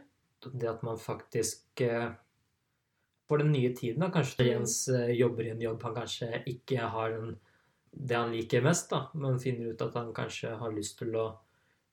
det 0.58 0.70
at 0.70 0.84
man 0.84 0.98
faktisk 1.00 1.82
eh, 1.86 2.10
For 3.32 3.40
den 3.40 3.54
nye 3.56 3.70
tiden, 3.78 4.04
da, 4.04 4.10
kanskje 4.12 4.44
Mm. 4.44 4.50
Jens 4.52 4.76
eh, 4.92 5.14
jobber 5.16 5.46
i 5.48 5.52
en 5.56 5.62
jobb 5.64 5.84
han 5.88 5.96
kanskje 5.96 6.44
ikke 6.52 6.90
har 6.92 7.14
den, 7.16 7.38
det 7.96 8.16
han 8.20 8.32
liker 8.36 8.62
mest, 8.66 8.90
da, 8.92 9.06
men 9.16 9.40
finner 9.40 9.72
ut 9.72 9.82
at 9.86 9.94
han 9.96 10.12
kanskje 10.18 10.52
har 10.60 10.72
lyst 10.76 10.98
til 11.00 11.16
å 11.16 11.30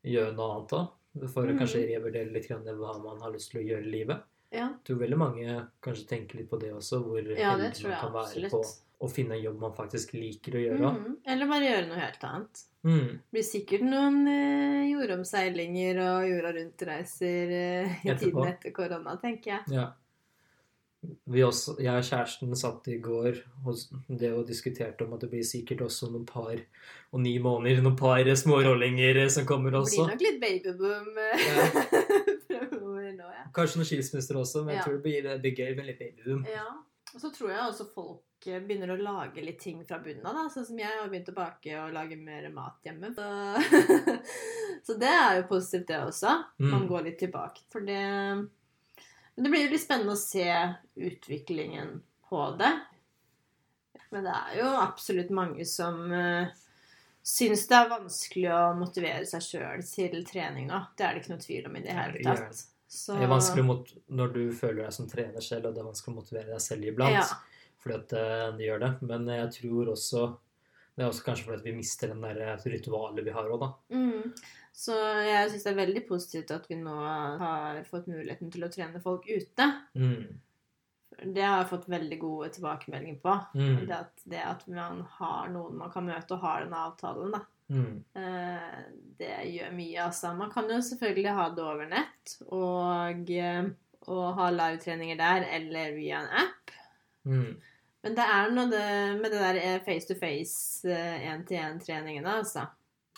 gjøre 0.03 0.35
noe 0.35 0.49
annet 0.57 0.75
òg. 0.81 0.89
For 1.33 1.47
å 1.47 1.53
Mm. 1.55 1.59
kanskje 1.63 1.85
revurdere 1.89 2.33
litt 2.33 2.49
grann 2.49 2.65
hva 2.67 2.97
man 3.03 3.21
har 3.23 3.31
lyst 3.33 3.51
til 3.53 3.61
å 3.63 3.67
gjøre 3.69 3.87
i 3.87 3.91
livet. 3.91 4.21
Ja, 4.53 4.67
Jeg 4.69 4.85
tror 4.85 4.99
veldig 5.05 5.17
mange 5.19 5.69
kanskje 5.83 6.07
tenker 6.09 6.39
litt 6.39 6.49
på 6.51 6.59
det 6.61 6.73
også, 6.73 7.03
hvor 7.05 7.19
ja 7.23 7.55
det 7.57 7.73
heldig 7.75 7.83
man 7.89 8.01
kan 8.01 8.13
være 8.13 8.27
absolutt. 8.27 8.53
på 8.53 9.07
å 9.07 9.11
finne 9.11 9.35
en 9.37 9.43
jobb 9.43 9.61
man 9.61 9.73
faktisk 9.75 10.13
liker 10.15 10.53
å 10.59 10.63
gjøre. 10.65 10.91
Mm. 10.99 11.17
Eller 11.27 11.47
bare 11.47 11.69
gjøre 11.71 11.89
noe 11.89 11.99
helt 12.01 12.25
annet. 12.25 12.63
Mm. 12.85 13.09
Det 13.09 13.31
blir 13.33 13.47
sikkert 13.47 13.83
noen 13.87 14.27
eh, 14.29 14.91
jordomseilinger 14.93 16.01
og 16.03 16.29
jorda 16.31 16.53
rundt-reiser 16.57 17.53
eh, 17.53 17.97
i 18.05 18.11
Etterpå. 18.11 18.19
tiden 18.25 18.49
etter 18.53 18.73
korona, 18.75 19.17
tenker 19.21 19.53
jeg. 19.53 19.63
Ja. 19.77 19.93
Vi 21.31 21.43
også, 21.47 21.77
jeg 21.79 21.95
og 21.95 22.03
kjæresten 22.09 22.57
satt 22.59 22.89
i 22.91 22.97
går 22.99 23.37
hos 23.65 23.85
det 24.09 24.33
og 24.35 24.49
diskuterte 24.49 25.05
om 25.07 25.13
at 25.15 25.21
det 25.23 25.29
blir 25.31 25.45
sikkert 25.47 25.85
også 25.87 26.09
noen 26.11 26.25
par 26.27 26.57
og 27.13 27.21
ni 27.23 27.37
måneder, 27.39 27.79
noen 27.85 27.97
par 27.97 28.25
smårollinger 28.35 29.21
som 29.31 29.47
kommer 29.47 29.77
også. 29.79 30.09
Det 30.09 30.19
blir 30.19 30.35
nok 30.35 30.43
litt 30.43 30.43
babyboom 30.43 31.21
eh, 31.23 31.47
Ja. 32.51 32.65
nå, 32.83 33.29
ja. 33.31 33.45
Kanskje 33.55 33.79
noen 33.79 33.87
skilsmisser 33.93 34.41
også, 34.41 34.65
men 34.65 34.75
jeg 34.75 34.81
Ja. 34.81 34.85
tror 34.89 34.97
det 34.99 35.03
blir, 35.07 35.23
det 35.29 35.39
blir 35.45 35.55
gøy 35.63 35.77
med 35.79 35.87
litt 35.93 35.99
babyboom. 36.03 36.45
ja. 36.51 36.67
Og 37.15 37.21
så 37.23 37.31
tror 37.33 37.49
jeg 37.49 37.61
også 37.71 37.87
folk 37.95 38.47
eh, 38.53 38.59
begynner 38.61 38.91
å 38.93 38.99
lage 39.01 39.41
litt 39.41 39.61
ting 39.63 39.79
fra 39.89 39.97
bunnen 40.05 40.27
av, 40.29 40.35
da. 40.35 40.43
Sånn 40.53 40.67
som 40.67 40.77
jeg 40.83 40.91
har 40.93 41.09
begynt 41.09 41.31
å 41.31 41.37
bake 41.39 41.79
og 41.81 41.95
lage 41.95 42.19
mer 42.21 42.51
mat 42.53 42.83
hjemme. 42.85 43.09
Så, 43.17 43.25
så 44.91 44.97
det 45.01 45.09
er 45.09 45.39
jo 45.41 45.47
positivt, 45.55 45.87
det 45.89 46.03
også. 46.05 46.35
Man 46.59 46.83
Mm. 46.83 46.89
går 46.91 47.05
litt 47.07 47.19
tilbake. 47.23 47.63
For 47.73 47.81
det 47.81 48.03
Men 49.39 49.47
det 49.47 49.51
blir 49.55 49.67
jo 49.69 49.75
litt 49.77 49.83
spennende 49.85 50.15
å 50.17 50.19
se 50.19 50.47
utviklingen 50.99 52.01
på 52.27 52.41
det. 52.59 52.73
Men 54.11 54.25
det 54.27 54.33
er 54.35 54.57
jo 54.59 54.71
absolutt 54.81 55.31
mange 55.31 55.63
som 55.69 56.01
uh, 56.11 56.49
syns 57.23 57.63
det 57.71 57.77
er 57.79 57.93
vanskelig 57.93 58.49
å 58.51 58.63
motivere 58.81 59.29
seg 59.31 59.45
sjøl 59.45 59.85
til 59.87 60.25
trening. 60.27 60.73
Det 60.99 61.07
er 61.07 61.15
det 61.15 61.23
ikke 61.23 61.37
noe 61.37 61.45
tvil 61.45 61.71
om 61.71 61.79
i 61.79 61.85
det 61.85 61.95
hele 61.95 62.25
tatt. 62.25 62.65
Så, 62.89 63.15
Det 63.15 63.29
er 63.29 63.31
vanskelig 63.31 63.67
mot 63.69 63.95
når 64.19 64.35
du 64.35 64.43
føler 64.57 64.87
deg 64.87 64.97
som 64.97 65.07
trener 65.11 65.45
selv, 65.45 65.69
og 65.69 65.77
det 65.77 65.85
er 65.85 65.89
vanskelig 65.91 66.15
å 66.15 66.19
motivere 66.19 66.55
deg 66.55 66.65
selv 66.65 66.89
iblant. 66.89 67.19
Ja. 67.21 67.73
Fordi 67.79 67.99
at 67.99 68.15
eh, 68.19 68.45
det 68.59 68.65
gjør 68.67 68.81
det. 68.83 68.93
Men 69.07 69.29
jeg 69.31 69.51
tror 69.61 69.91
også 69.93 70.23
Det 70.97 71.05
er 71.05 71.13
også 71.13 71.27
kanskje 71.29 71.47
fordi 71.47 71.69
vi 71.69 71.77
mister 71.77 72.11
den 72.11 72.25
der 72.25 72.41
eh, 72.43 72.65
ritualet 72.73 73.23
vi 73.23 73.35
har 73.37 73.53
òg, 73.53 73.61
da. 73.63 73.69
Mm. 73.95 74.33
Så 74.79 74.95
jeg 75.27 75.51
syns 75.51 75.65
det 75.67 75.71
er 75.73 75.81
veldig 75.81 76.03
positivt 76.07 76.53
at 76.55 76.69
vi 76.71 76.77
nå 76.79 76.95
har 77.43 77.81
fått 77.89 78.07
muligheten 78.07 78.53
til 78.55 78.63
å 78.63 78.71
trene 78.71 79.01
folk 79.03 79.27
ute. 79.27 79.67
Mm. 79.99 80.39
Det 81.35 81.43
har 81.43 81.65
jeg 81.65 81.71
fått 81.73 81.89
veldig 81.91 82.19
gode 82.23 82.51
tilbakemeldinger 82.55 83.19
på. 83.25 83.35
Mm. 83.59 83.81
Det, 83.89 83.97
at, 83.97 84.23
det 84.31 84.45
at 84.47 84.63
man 84.71 85.01
har 85.17 85.51
noen 85.51 85.81
man 85.81 85.91
kan 85.91 86.07
møte 86.07 86.37
og 86.37 86.45
har 86.47 86.63
den 86.63 86.77
avtalen, 86.79 87.35
da. 87.35 87.43
Mm. 87.75 87.97
Eh, 88.23 88.79
Det 89.19 89.35
gjør 89.51 89.75
mye, 89.75 89.99
altså. 90.07 90.31
Man 90.39 90.53
kan 90.55 90.71
jo 90.71 90.79
selvfølgelig 90.85 91.35
ha 91.41 91.49
det 91.57 91.65
over 91.67 91.91
nett 91.91 92.37
og, 92.47 93.35
eh, 93.35 93.67
og 94.07 94.25
ha 94.39 94.51
livetreninger 94.55 95.19
der, 95.19 95.49
eller 95.59 95.99
via 95.99 96.23
en 96.23 96.35
app. 96.47 96.77
Mm. 97.27 97.51
Men 98.07 98.15
det 98.15 98.31
er 98.31 98.55
noe 98.55 98.71
det, 98.71 98.89
med 99.19 99.35
det 99.35 99.43
der 99.43 99.59
eh, 99.65 99.81
face 99.83 100.07
to 100.07 100.15
face, 100.23 100.87
én-til-én-treningene, 100.87 102.39
altså. 102.45 102.69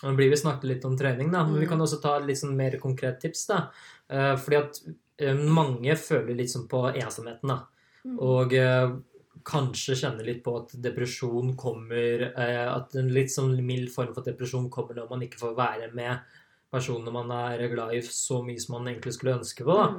Nå 0.03 0.15
blir 0.17 0.29
vi 0.29 0.37
snakket 0.37 0.63
litt 0.69 0.85
om 0.85 0.97
trening, 0.97 1.31
da, 1.31 1.43
men 1.45 1.59
vi 1.59 1.65
Mm. 1.65 1.69
kan 1.69 1.79
også 1.79 2.01
ta 2.01 2.17
litt 2.19 2.37
sånn 2.37 2.55
mer 2.55 2.71
konkret 2.79 3.19
tips. 3.21 3.47
da. 3.47 3.69
Eh, 4.09 4.35
Fordi 4.35 4.57
at 4.57 4.79
eh, 5.19 5.33
mange 5.35 5.93
føler 5.95 6.35
litt 6.35 6.49
sånn 6.49 6.67
på 6.67 6.93
ensomheten. 6.95 7.47
da. 7.47 7.59
Mm. 8.05 8.17
Og 8.19 8.53
eh, 8.53 8.91
kanskje 9.43 9.95
kjenner 9.95 10.25
litt 10.25 10.43
på 10.43 10.55
at 10.61 10.69
depresjon 10.81 11.55
kommer 11.55 12.33
At 12.37 12.95
en 12.95 13.09
litt 13.09 13.29
sånn 13.29 13.63
mild 13.65 13.89
form 13.89 14.13
for 14.13 14.21
depresjon 14.23 14.69
kommer 14.69 14.93
når 14.95 15.09
man 15.09 15.21
ikke 15.21 15.39
får 15.39 15.55
være 15.55 15.93
med 15.93 16.19
personene 16.71 17.11
man 17.11 17.31
er 17.31 17.67
glad 17.67 17.93
i 17.93 18.01
så 18.01 18.43
mye 18.45 18.59
som 18.59 18.77
man 18.83 18.93
egentlig 18.93 19.13
skulle 19.13 19.37
ønske 19.39 19.63
på. 19.65 19.73
da. 19.75 19.93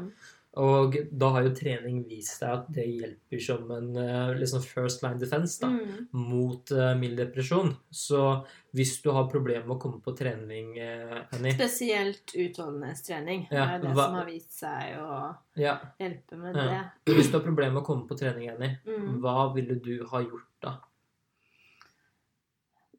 Og 0.60 0.96
da 1.16 1.30
har 1.32 1.46
jo 1.46 1.54
trening 1.56 2.02
vist 2.04 2.42
deg 2.42 2.50
at 2.52 2.66
det 2.76 2.84
hjelper 2.84 3.40
som 3.40 3.70
en 3.72 3.86
eh, 3.96 4.34
liksom 4.36 4.60
first 4.62 5.00
line 5.02 5.18
defense 5.18 5.58
da, 5.62 5.70
Mm. 5.72 6.08
mot 6.12 6.70
uh, 6.76 6.90
mild 6.94 7.16
depresjon. 7.16 7.70
Så 7.90 8.44
hvis 8.76 8.98
du 9.02 9.10
har 9.16 9.30
problemer 9.32 9.64
med 9.66 9.78
å 9.78 9.80
komme 9.80 10.02
på 10.04 10.12
trening, 10.18 10.76
eh, 10.78 11.22
Annie 11.32 11.54
Spesielt 11.56 12.34
utholdenhetstrening. 12.36 13.46
Ja, 13.50 13.64
det 13.64 13.72
er 13.74 13.78
det 13.86 13.94
hva- 13.96 14.04
som 14.04 14.14
har 14.20 14.26
vist 14.28 14.52
seg 14.60 14.98
å 15.00 15.36
ja, 15.56 15.78
hjelpe 15.98 16.36
med 16.36 16.54
Ja. 16.56 16.68
det. 17.06 17.14
Hvis 17.16 17.30
du 17.32 17.38
har 17.38 17.46
problemer 17.46 17.72
med 17.72 17.82
å 17.82 17.86
komme 17.86 18.06
på 18.06 18.18
trening, 18.20 18.50
Annie, 18.52 18.78
Mm. 18.84 19.20
hva 19.22 19.54
ville 19.54 19.80
du 19.80 20.04
ha 20.04 20.20
gjort 20.20 20.50
da? 20.60 20.76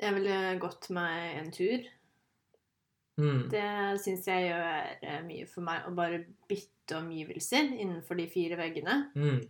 Jeg 0.02 0.14
ville 0.16 0.60
gått 0.60 0.90
meg 0.90 1.38
en 1.38 1.52
tur. 1.52 1.86
Mm. 3.22 3.42
Det 3.52 3.66
syns 4.02 4.28
jeg 4.28 4.48
gjør 4.50 4.70
eh, 5.06 5.20
mye 5.26 5.50
for 5.50 5.66
meg, 5.66 5.86
å 5.88 5.94
bare 5.98 6.24
bytte 6.50 6.98
omgivelser 6.98 7.76
innenfor 7.76 8.18
de 8.20 8.30
fire 8.32 8.58
veggene. 8.60 9.00
Mm. 9.16 9.44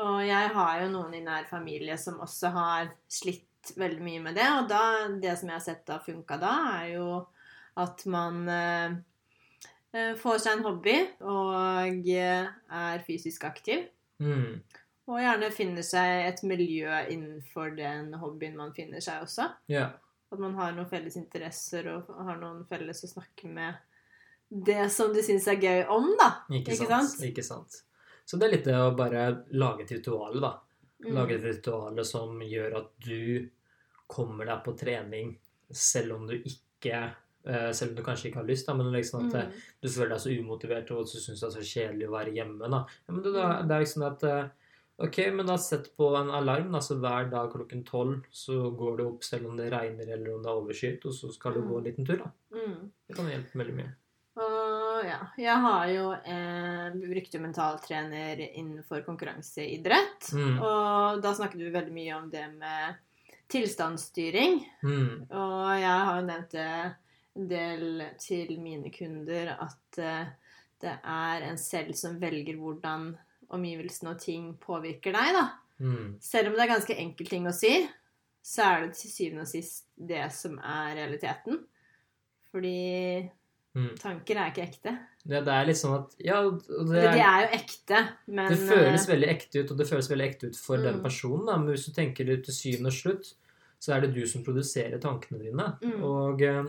Og 0.00 0.18
jeg 0.24 0.50
har 0.56 0.82
jo 0.82 0.90
noen 0.94 1.14
i 1.16 1.22
nær 1.24 1.46
familie 1.50 1.96
som 2.00 2.20
også 2.24 2.52
har 2.54 2.92
slitt 3.10 3.72
veldig 3.76 4.02
mye 4.04 4.24
med 4.24 4.38
det. 4.38 4.48
Og 4.56 4.68
da, 4.70 4.82
det 5.20 5.36
som 5.38 5.50
jeg 5.50 5.58
har 5.58 5.64
sett 5.64 5.92
har 5.92 6.04
funka 6.04 6.38
da, 6.40 6.54
er 6.80 6.92
jo 6.94 7.06
at 7.80 8.04
man 8.10 8.42
eh, 8.50 8.98
eh, 9.94 10.12
får 10.20 10.42
seg 10.42 10.58
en 10.58 10.66
hobby 10.68 10.96
og 11.20 12.10
eh, 12.10 12.46
er 12.82 13.04
fysisk 13.06 13.44
aktiv. 13.48 13.86
Mm. 14.20 14.60
Og 15.10 15.18
gjerne 15.18 15.50
finner 15.54 15.84
seg 15.86 16.28
et 16.28 16.44
miljø 16.46 16.92
innenfor 17.10 17.74
den 17.76 18.12
hobbyen 18.20 18.58
man 18.58 18.74
finner 18.76 19.02
seg 19.04 19.24
også. 19.24 19.48
Ja. 19.72 19.88
At 20.32 20.38
man 20.38 20.54
har 20.54 20.72
noen 20.76 20.86
felles 20.90 21.16
interesser 21.16 21.88
og 21.94 22.10
har 22.26 22.36
noen 22.38 22.64
felles 22.70 23.02
å 23.04 23.08
snakke 23.10 23.48
med 23.50 23.74
det 24.50 24.90
som 24.90 25.12
du 25.14 25.20
syns 25.22 25.46
er 25.50 25.56
gøy 25.62 25.84
om, 25.90 26.08
da. 26.18 26.28
Ikke, 26.50 26.74
Ikke 26.74 26.86
sant? 26.90 27.10
sant? 27.10 27.24
Ikke 27.28 27.44
sant. 27.46 27.80
Så 28.26 28.38
det 28.38 28.46
er 28.48 28.52
litt 28.56 28.64
det 28.66 28.74
å 28.78 28.92
bare 28.98 29.24
lage 29.58 29.82
et 29.86 29.92
ritual, 29.96 30.38
da. 30.42 30.52
Mm. 31.04 31.14
Lage 31.16 31.34
et 31.38 31.44
ritual 31.48 31.98
som 32.06 32.38
gjør 32.44 32.76
at 32.82 32.90
du 33.02 33.48
kommer 34.10 34.46
deg 34.50 34.62
på 34.66 34.74
trening 34.78 35.32
selv 35.70 36.16
om 36.16 36.26
du 36.26 36.34
ikke 36.36 36.96
eh, 37.46 37.70
Selv 37.72 37.92
om 37.92 37.96
du 37.96 38.02
kanskje 38.04 38.28
ikke 38.28 38.40
har 38.42 38.48
lyst, 38.50 38.66
da, 38.66 38.74
men 38.74 38.90
liksom 38.92 39.28
at 39.28 39.34
eh, 39.38 39.46
Mm. 39.50 39.60
du 39.82 39.88
føler 39.88 40.10
deg 40.14 40.20
så 40.20 40.34
umotivert 40.34 40.90
og 40.94 41.06
så 41.08 41.18
syns 41.22 41.40
det 41.40 41.46
er 41.48 41.54
så 41.56 41.66
kjedelig 41.70 42.08
å 42.08 42.12
være 42.18 42.34
hjemme. 42.36 42.68
da. 42.70 42.84
Ja, 43.06 43.12
men 43.14 43.22
det, 43.22 43.32
det, 43.32 43.44
Mm. 43.46 43.70
er 43.70 43.80
liksom 43.80 44.06
at 44.06 44.22
eh, 44.24 44.48
Ok, 45.00 45.16
men 45.32 45.46
da 45.48 45.56
sett 45.58 45.96
på 45.96 46.10
en 46.18 46.28
alarm. 46.30 46.74
altså 46.74 46.98
Hver 47.00 47.30
dag 47.32 47.52
klokken 47.54 47.84
tolv 47.88 48.26
så 48.30 48.70
går 48.76 48.98
du 48.98 49.04
opp 49.06 49.24
selv 49.24 49.46
om 49.48 49.56
det 49.56 49.70
regner 49.72 50.10
eller 50.12 50.34
om 50.34 50.42
det 50.44 50.50
er 50.50 50.60
overskyet, 50.60 51.06
og 51.08 51.14
så 51.16 51.30
skal 51.32 51.54
du 51.56 51.60
Mm. 51.62 51.68
gå 51.70 51.78
en 51.78 51.84
liten 51.84 52.06
tur. 52.06 52.16
da. 52.18 52.30
Mm. 52.52 52.90
Det 53.08 53.16
kan 53.16 53.30
hjelpe 53.30 53.58
veldig 53.58 53.74
mye. 53.78 53.94
Og 54.36 55.04
ja, 55.04 55.18
jeg 55.38 55.56
har 55.64 55.86
jo 55.88 56.12
eh, 56.12 56.90
brukt 56.94 57.32
mentaltrener 57.40 58.38
innenfor 58.54 59.02
konkurranseidrett. 59.04 60.32
Mm. 60.32 60.60
Og 60.62 61.22
da 61.22 61.32
snakket 61.34 61.58
du 61.58 61.70
veldig 61.70 61.92
mye 61.92 62.14
om 62.16 62.28
det 62.30 62.44
med 62.58 62.94
tilstandsstyring. 63.48 64.60
Mm. 64.82 65.26
Og 65.30 65.80
jeg 65.80 66.04
har 66.06 66.20
jo 66.20 66.26
nevnt 66.26 66.50
det 66.50 66.68
en 67.36 67.48
del 67.48 68.04
til 68.20 68.52
mine 68.60 68.90
kunder 68.94 69.56
at 69.60 69.98
eh, 69.98 70.26
det 70.80 70.94
er 71.04 71.42
en 71.48 71.58
selv 71.60 71.92
som 71.98 72.18
velger 72.20 72.56
hvordan 72.60 73.16
omgivelsene 73.50 74.10
og 74.14 74.20
ting 74.22 74.52
påvirker 74.62 75.12
deg, 75.16 75.32
da. 75.36 75.46
Mm. 75.80 76.16
Selv 76.20 76.48
om 76.50 76.54
det 76.58 76.64
er 76.66 76.74
ganske 76.74 76.96
enkel 76.98 77.26
ting 77.30 77.46
å 77.48 77.54
si, 77.56 77.72
så 78.44 78.62
er 78.66 78.86
det 78.86 78.94
til 78.96 79.10
syvende 79.10 79.42
og 79.46 79.48
sist 79.50 79.86
det 79.96 80.26
som 80.32 80.58
er 80.60 80.94
realiteten. 81.00 81.60
Fordi 82.50 83.30
Mm. 83.76 83.94
tanker 84.00 84.34
er 84.36 84.50
ikke 84.50 84.64
ekte. 84.66 84.92
Det, 85.22 85.44
det 85.46 85.52
er 85.54 85.66
litt 85.68 85.78
sånn 85.78 85.92
at 86.00 86.14
Ja, 86.18 86.40
det 86.50 87.04
er, 87.04 87.12
det 87.14 87.22
er 87.22 87.42
jo 87.44 87.50
ekte, 87.60 87.98
men 88.26 88.48
Det 88.50 88.58
føles 88.58 89.04
eh, 89.08 89.12
veldig 89.14 89.28
ekte 89.30 89.60
ut, 89.62 89.70
og 89.70 89.78
det 89.78 89.86
føles 89.86 90.08
veldig 90.10 90.26
ekte 90.26 90.48
ut 90.50 90.56
for 90.58 90.76
den 90.82 90.96
Mm. 90.98 91.02
personen. 91.04 91.46
Da. 91.46 91.56
Men 91.56 91.68
hvis 91.76 91.86
du 91.86 91.92
tenker 91.94 92.26
det 92.26 92.44
til 92.44 92.54
syvende 92.54 92.90
og 92.90 92.96
slutt, 92.98 93.34
så 93.78 93.94
er 93.94 94.00
det 94.00 94.14
du 94.14 94.26
som 94.26 94.42
produserer 94.42 94.98
tankene 95.00 95.38
dine. 95.38 95.68
Mm. 95.86 96.02
Og 96.02 96.42
eh, 96.42 96.64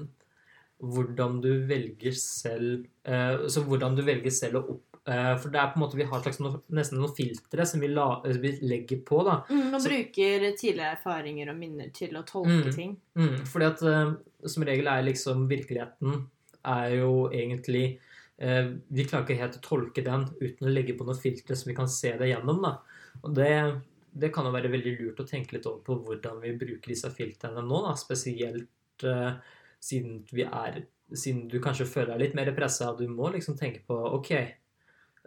hvordan 0.80 1.42
du 1.42 1.66
velger 1.68 2.14
selv 2.14 2.86
eh, 3.06 3.48
Så 3.50 3.64
hvordan 3.66 3.96
du 3.98 4.04
velger 4.04 4.32
selv 4.32 4.56
å 4.62 4.70
opp 4.76 4.91
For 5.04 5.50
det 5.50 5.58
er 5.58 5.72
på 5.72 5.80
en 5.80 5.82
måte 5.82 5.98
vi 5.98 6.04
har 6.06 6.22
slags 6.22 6.38
noe, 6.40 6.60
nesten 6.70 7.00
noen 7.02 7.16
filtre 7.18 7.66
som 7.66 7.80
vi, 7.82 7.88
la, 7.90 8.22
eh, 8.26 8.38
vi 8.38 8.52
legger 8.62 9.00
på. 9.04 9.24
da. 9.26 9.40
mm, 9.50 9.72
Man 9.72 9.82
så- 9.82 9.90
bruker 9.90 10.52
tidligere 10.58 10.96
erfaringer 10.98 11.50
og 11.50 11.58
minner 11.58 11.90
til 11.94 12.10
å 12.14 12.24
tolke 12.24 12.68
Mm. 12.70 12.76
ting. 12.76 12.98
Mm, 13.18 13.38
fordi 13.48 13.66
at 13.66 13.82
eh, 13.84 14.14
som 14.48 14.64
regel 14.64 14.88
er 14.88 15.02
liksom 15.04 15.48
virkeligheten 15.50 16.28
er 16.66 16.90
jo 17.00 17.30
egentlig 17.34 17.98
eh, 18.40 18.70
Vi 18.92 19.04
klarer 19.06 19.26
ikke 19.28 19.38
helt 19.38 19.58
å 19.58 19.62
tolke 19.62 20.04
den 20.04 20.26
uten 20.42 20.68
å 20.68 20.74
legge 20.74 20.98
på 20.98 21.06
noen 21.06 21.20
filtre 21.20 21.56
som 21.56 21.70
vi 21.70 21.76
kan 21.76 21.88
se 21.88 22.12
det 22.18 22.30
gjennom. 22.36 22.62
da. 22.62 22.78
Og 23.24 23.34
det, 23.36 23.82
det 24.18 24.32
kan 24.34 24.46
jo 24.46 24.52
være 24.52 24.70
veldig 24.72 25.00
lurt 25.00 25.20
å 25.20 25.28
tenke 25.28 25.54
litt 25.54 25.66
over 25.66 25.82
på 25.84 25.98
hvordan 26.06 26.42
vi 26.42 26.52
bruker 26.58 26.88
disse 26.90 27.10
filtrene 27.10 27.62
nå. 27.66 27.84
da, 27.88 27.94
Spesielt 27.96 28.68
eh, 29.04 29.34
siden 29.82 30.24
vi 30.32 30.44
er 30.44 30.84
siden 31.14 31.48
du 31.50 31.60
kanskje 31.60 31.86
føler 31.86 32.18
deg 32.18 32.20
litt 32.20 32.36
mer 32.36 32.52
pressa. 32.56 32.96
Du 32.98 33.08
må 33.08 33.32
liksom 33.34 33.58
tenke 33.60 33.82
på 33.88 33.94
OK. 34.16 34.32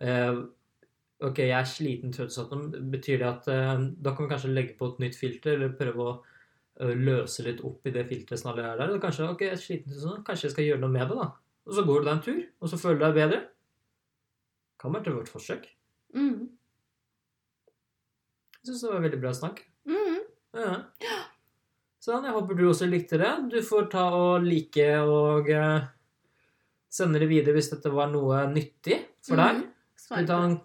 Eh, 0.00 0.42
Ok, 1.24 1.38
jeg 1.38 1.54
er 1.56 1.68
sliten, 1.68 2.12
trøtt. 2.12 2.34
Betyr 2.92 3.22
det 3.22 3.28
at 3.28 3.46
eh, 3.52 3.84
da 4.02 4.12
kan 4.12 4.26
vi 4.26 4.32
kanskje 4.32 4.50
legge 4.52 4.74
på 4.78 4.90
et 4.90 5.02
nytt 5.04 5.16
filter, 5.16 5.54
eller 5.56 5.76
prøve 5.78 6.04
å 6.04 6.14
ø, 6.82 6.90
løse 6.98 7.44
litt 7.46 7.62
opp 7.64 7.86
i 7.86 7.92
det 7.94 8.02
filteret 8.10 8.40
som 8.40 8.50
allerede 8.50 8.74
er 8.74 8.80
der. 8.82 8.90
Eller 8.90 9.02
kanskje 9.02 9.28
ok, 9.30 9.44
jeg 9.46 9.54
er 9.54 9.62
sliten, 9.62 9.94
sånn, 9.94 10.24
kanskje 10.26 10.48
jeg 10.48 10.56
skal 10.56 10.68
gjøre 10.68 10.82
noe 10.82 10.92
med 10.92 11.06
det, 11.08 11.16
da. 11.22 11.28
Og 11.64 11.78
så 11.78 11.84
går 11.86 12.02
du 12.02 12.08
deg 12.08 12.12
en 12.16 12.24
tur, 12.26 12.42
og 12.60 12.72
så 12.72 12.80
føler 12.82 12.98
du 13.00 13.04
deg 13.06 13.16
bedre. 13.20 13.40
Kan 14.82 14.96
være 14.96 15.06
til 15.06 15.16
vårt 15.16 15.32
forsøk. 15.32 15.68
Mm. 16.18 16.42
Jeg 18.58 18.68
syns 18.68 18.82
det 18.84 18.92
var 18.92 19.06
veldig 19.06 19.20
bra 19.22 19.32
snakk. 19.36 19.62
Mm. 19.88 20.18
Ja. 20.58 20.74
Sånn, 22.04 22.26
jeg 22.26 22.34
håper 22.36 22.58
du 22.58 22.66
også 22.68 22.88
likte 22.90 23.16
det. 23.20 23.32
Du 23.54 23.58
får 23.64 23.88
ta 23.94 24.04
og 24.18 24.44
like 24.44 24.88
og 25.00 25.48
eh, 25.52 25.86
sende 26.92 27.22
det 27.22 27.30
videre 27.30 27.56
hvis 27.56 27.70
dette 27.72 27.92
var 27.92 28.10
noe 28.12 28.44
nyttig 28.52 28.98
for 29.24 29.40
deg. 29.40 29.62
Mm. 29.62 29.70
Skal 30.04 30.20
vi 30.20 30.26
ta 30.28 30.38
en 30.44 30.60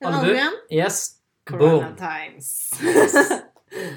En 0.00 0.06
albu? 0.06 0.18
albu 0.18 0.30
igjen? 0.32 0.52
Yes. 0.70 1.00
Boom. 1.50 1.58
Corona 1.60 1.96
times. 1.96 2.70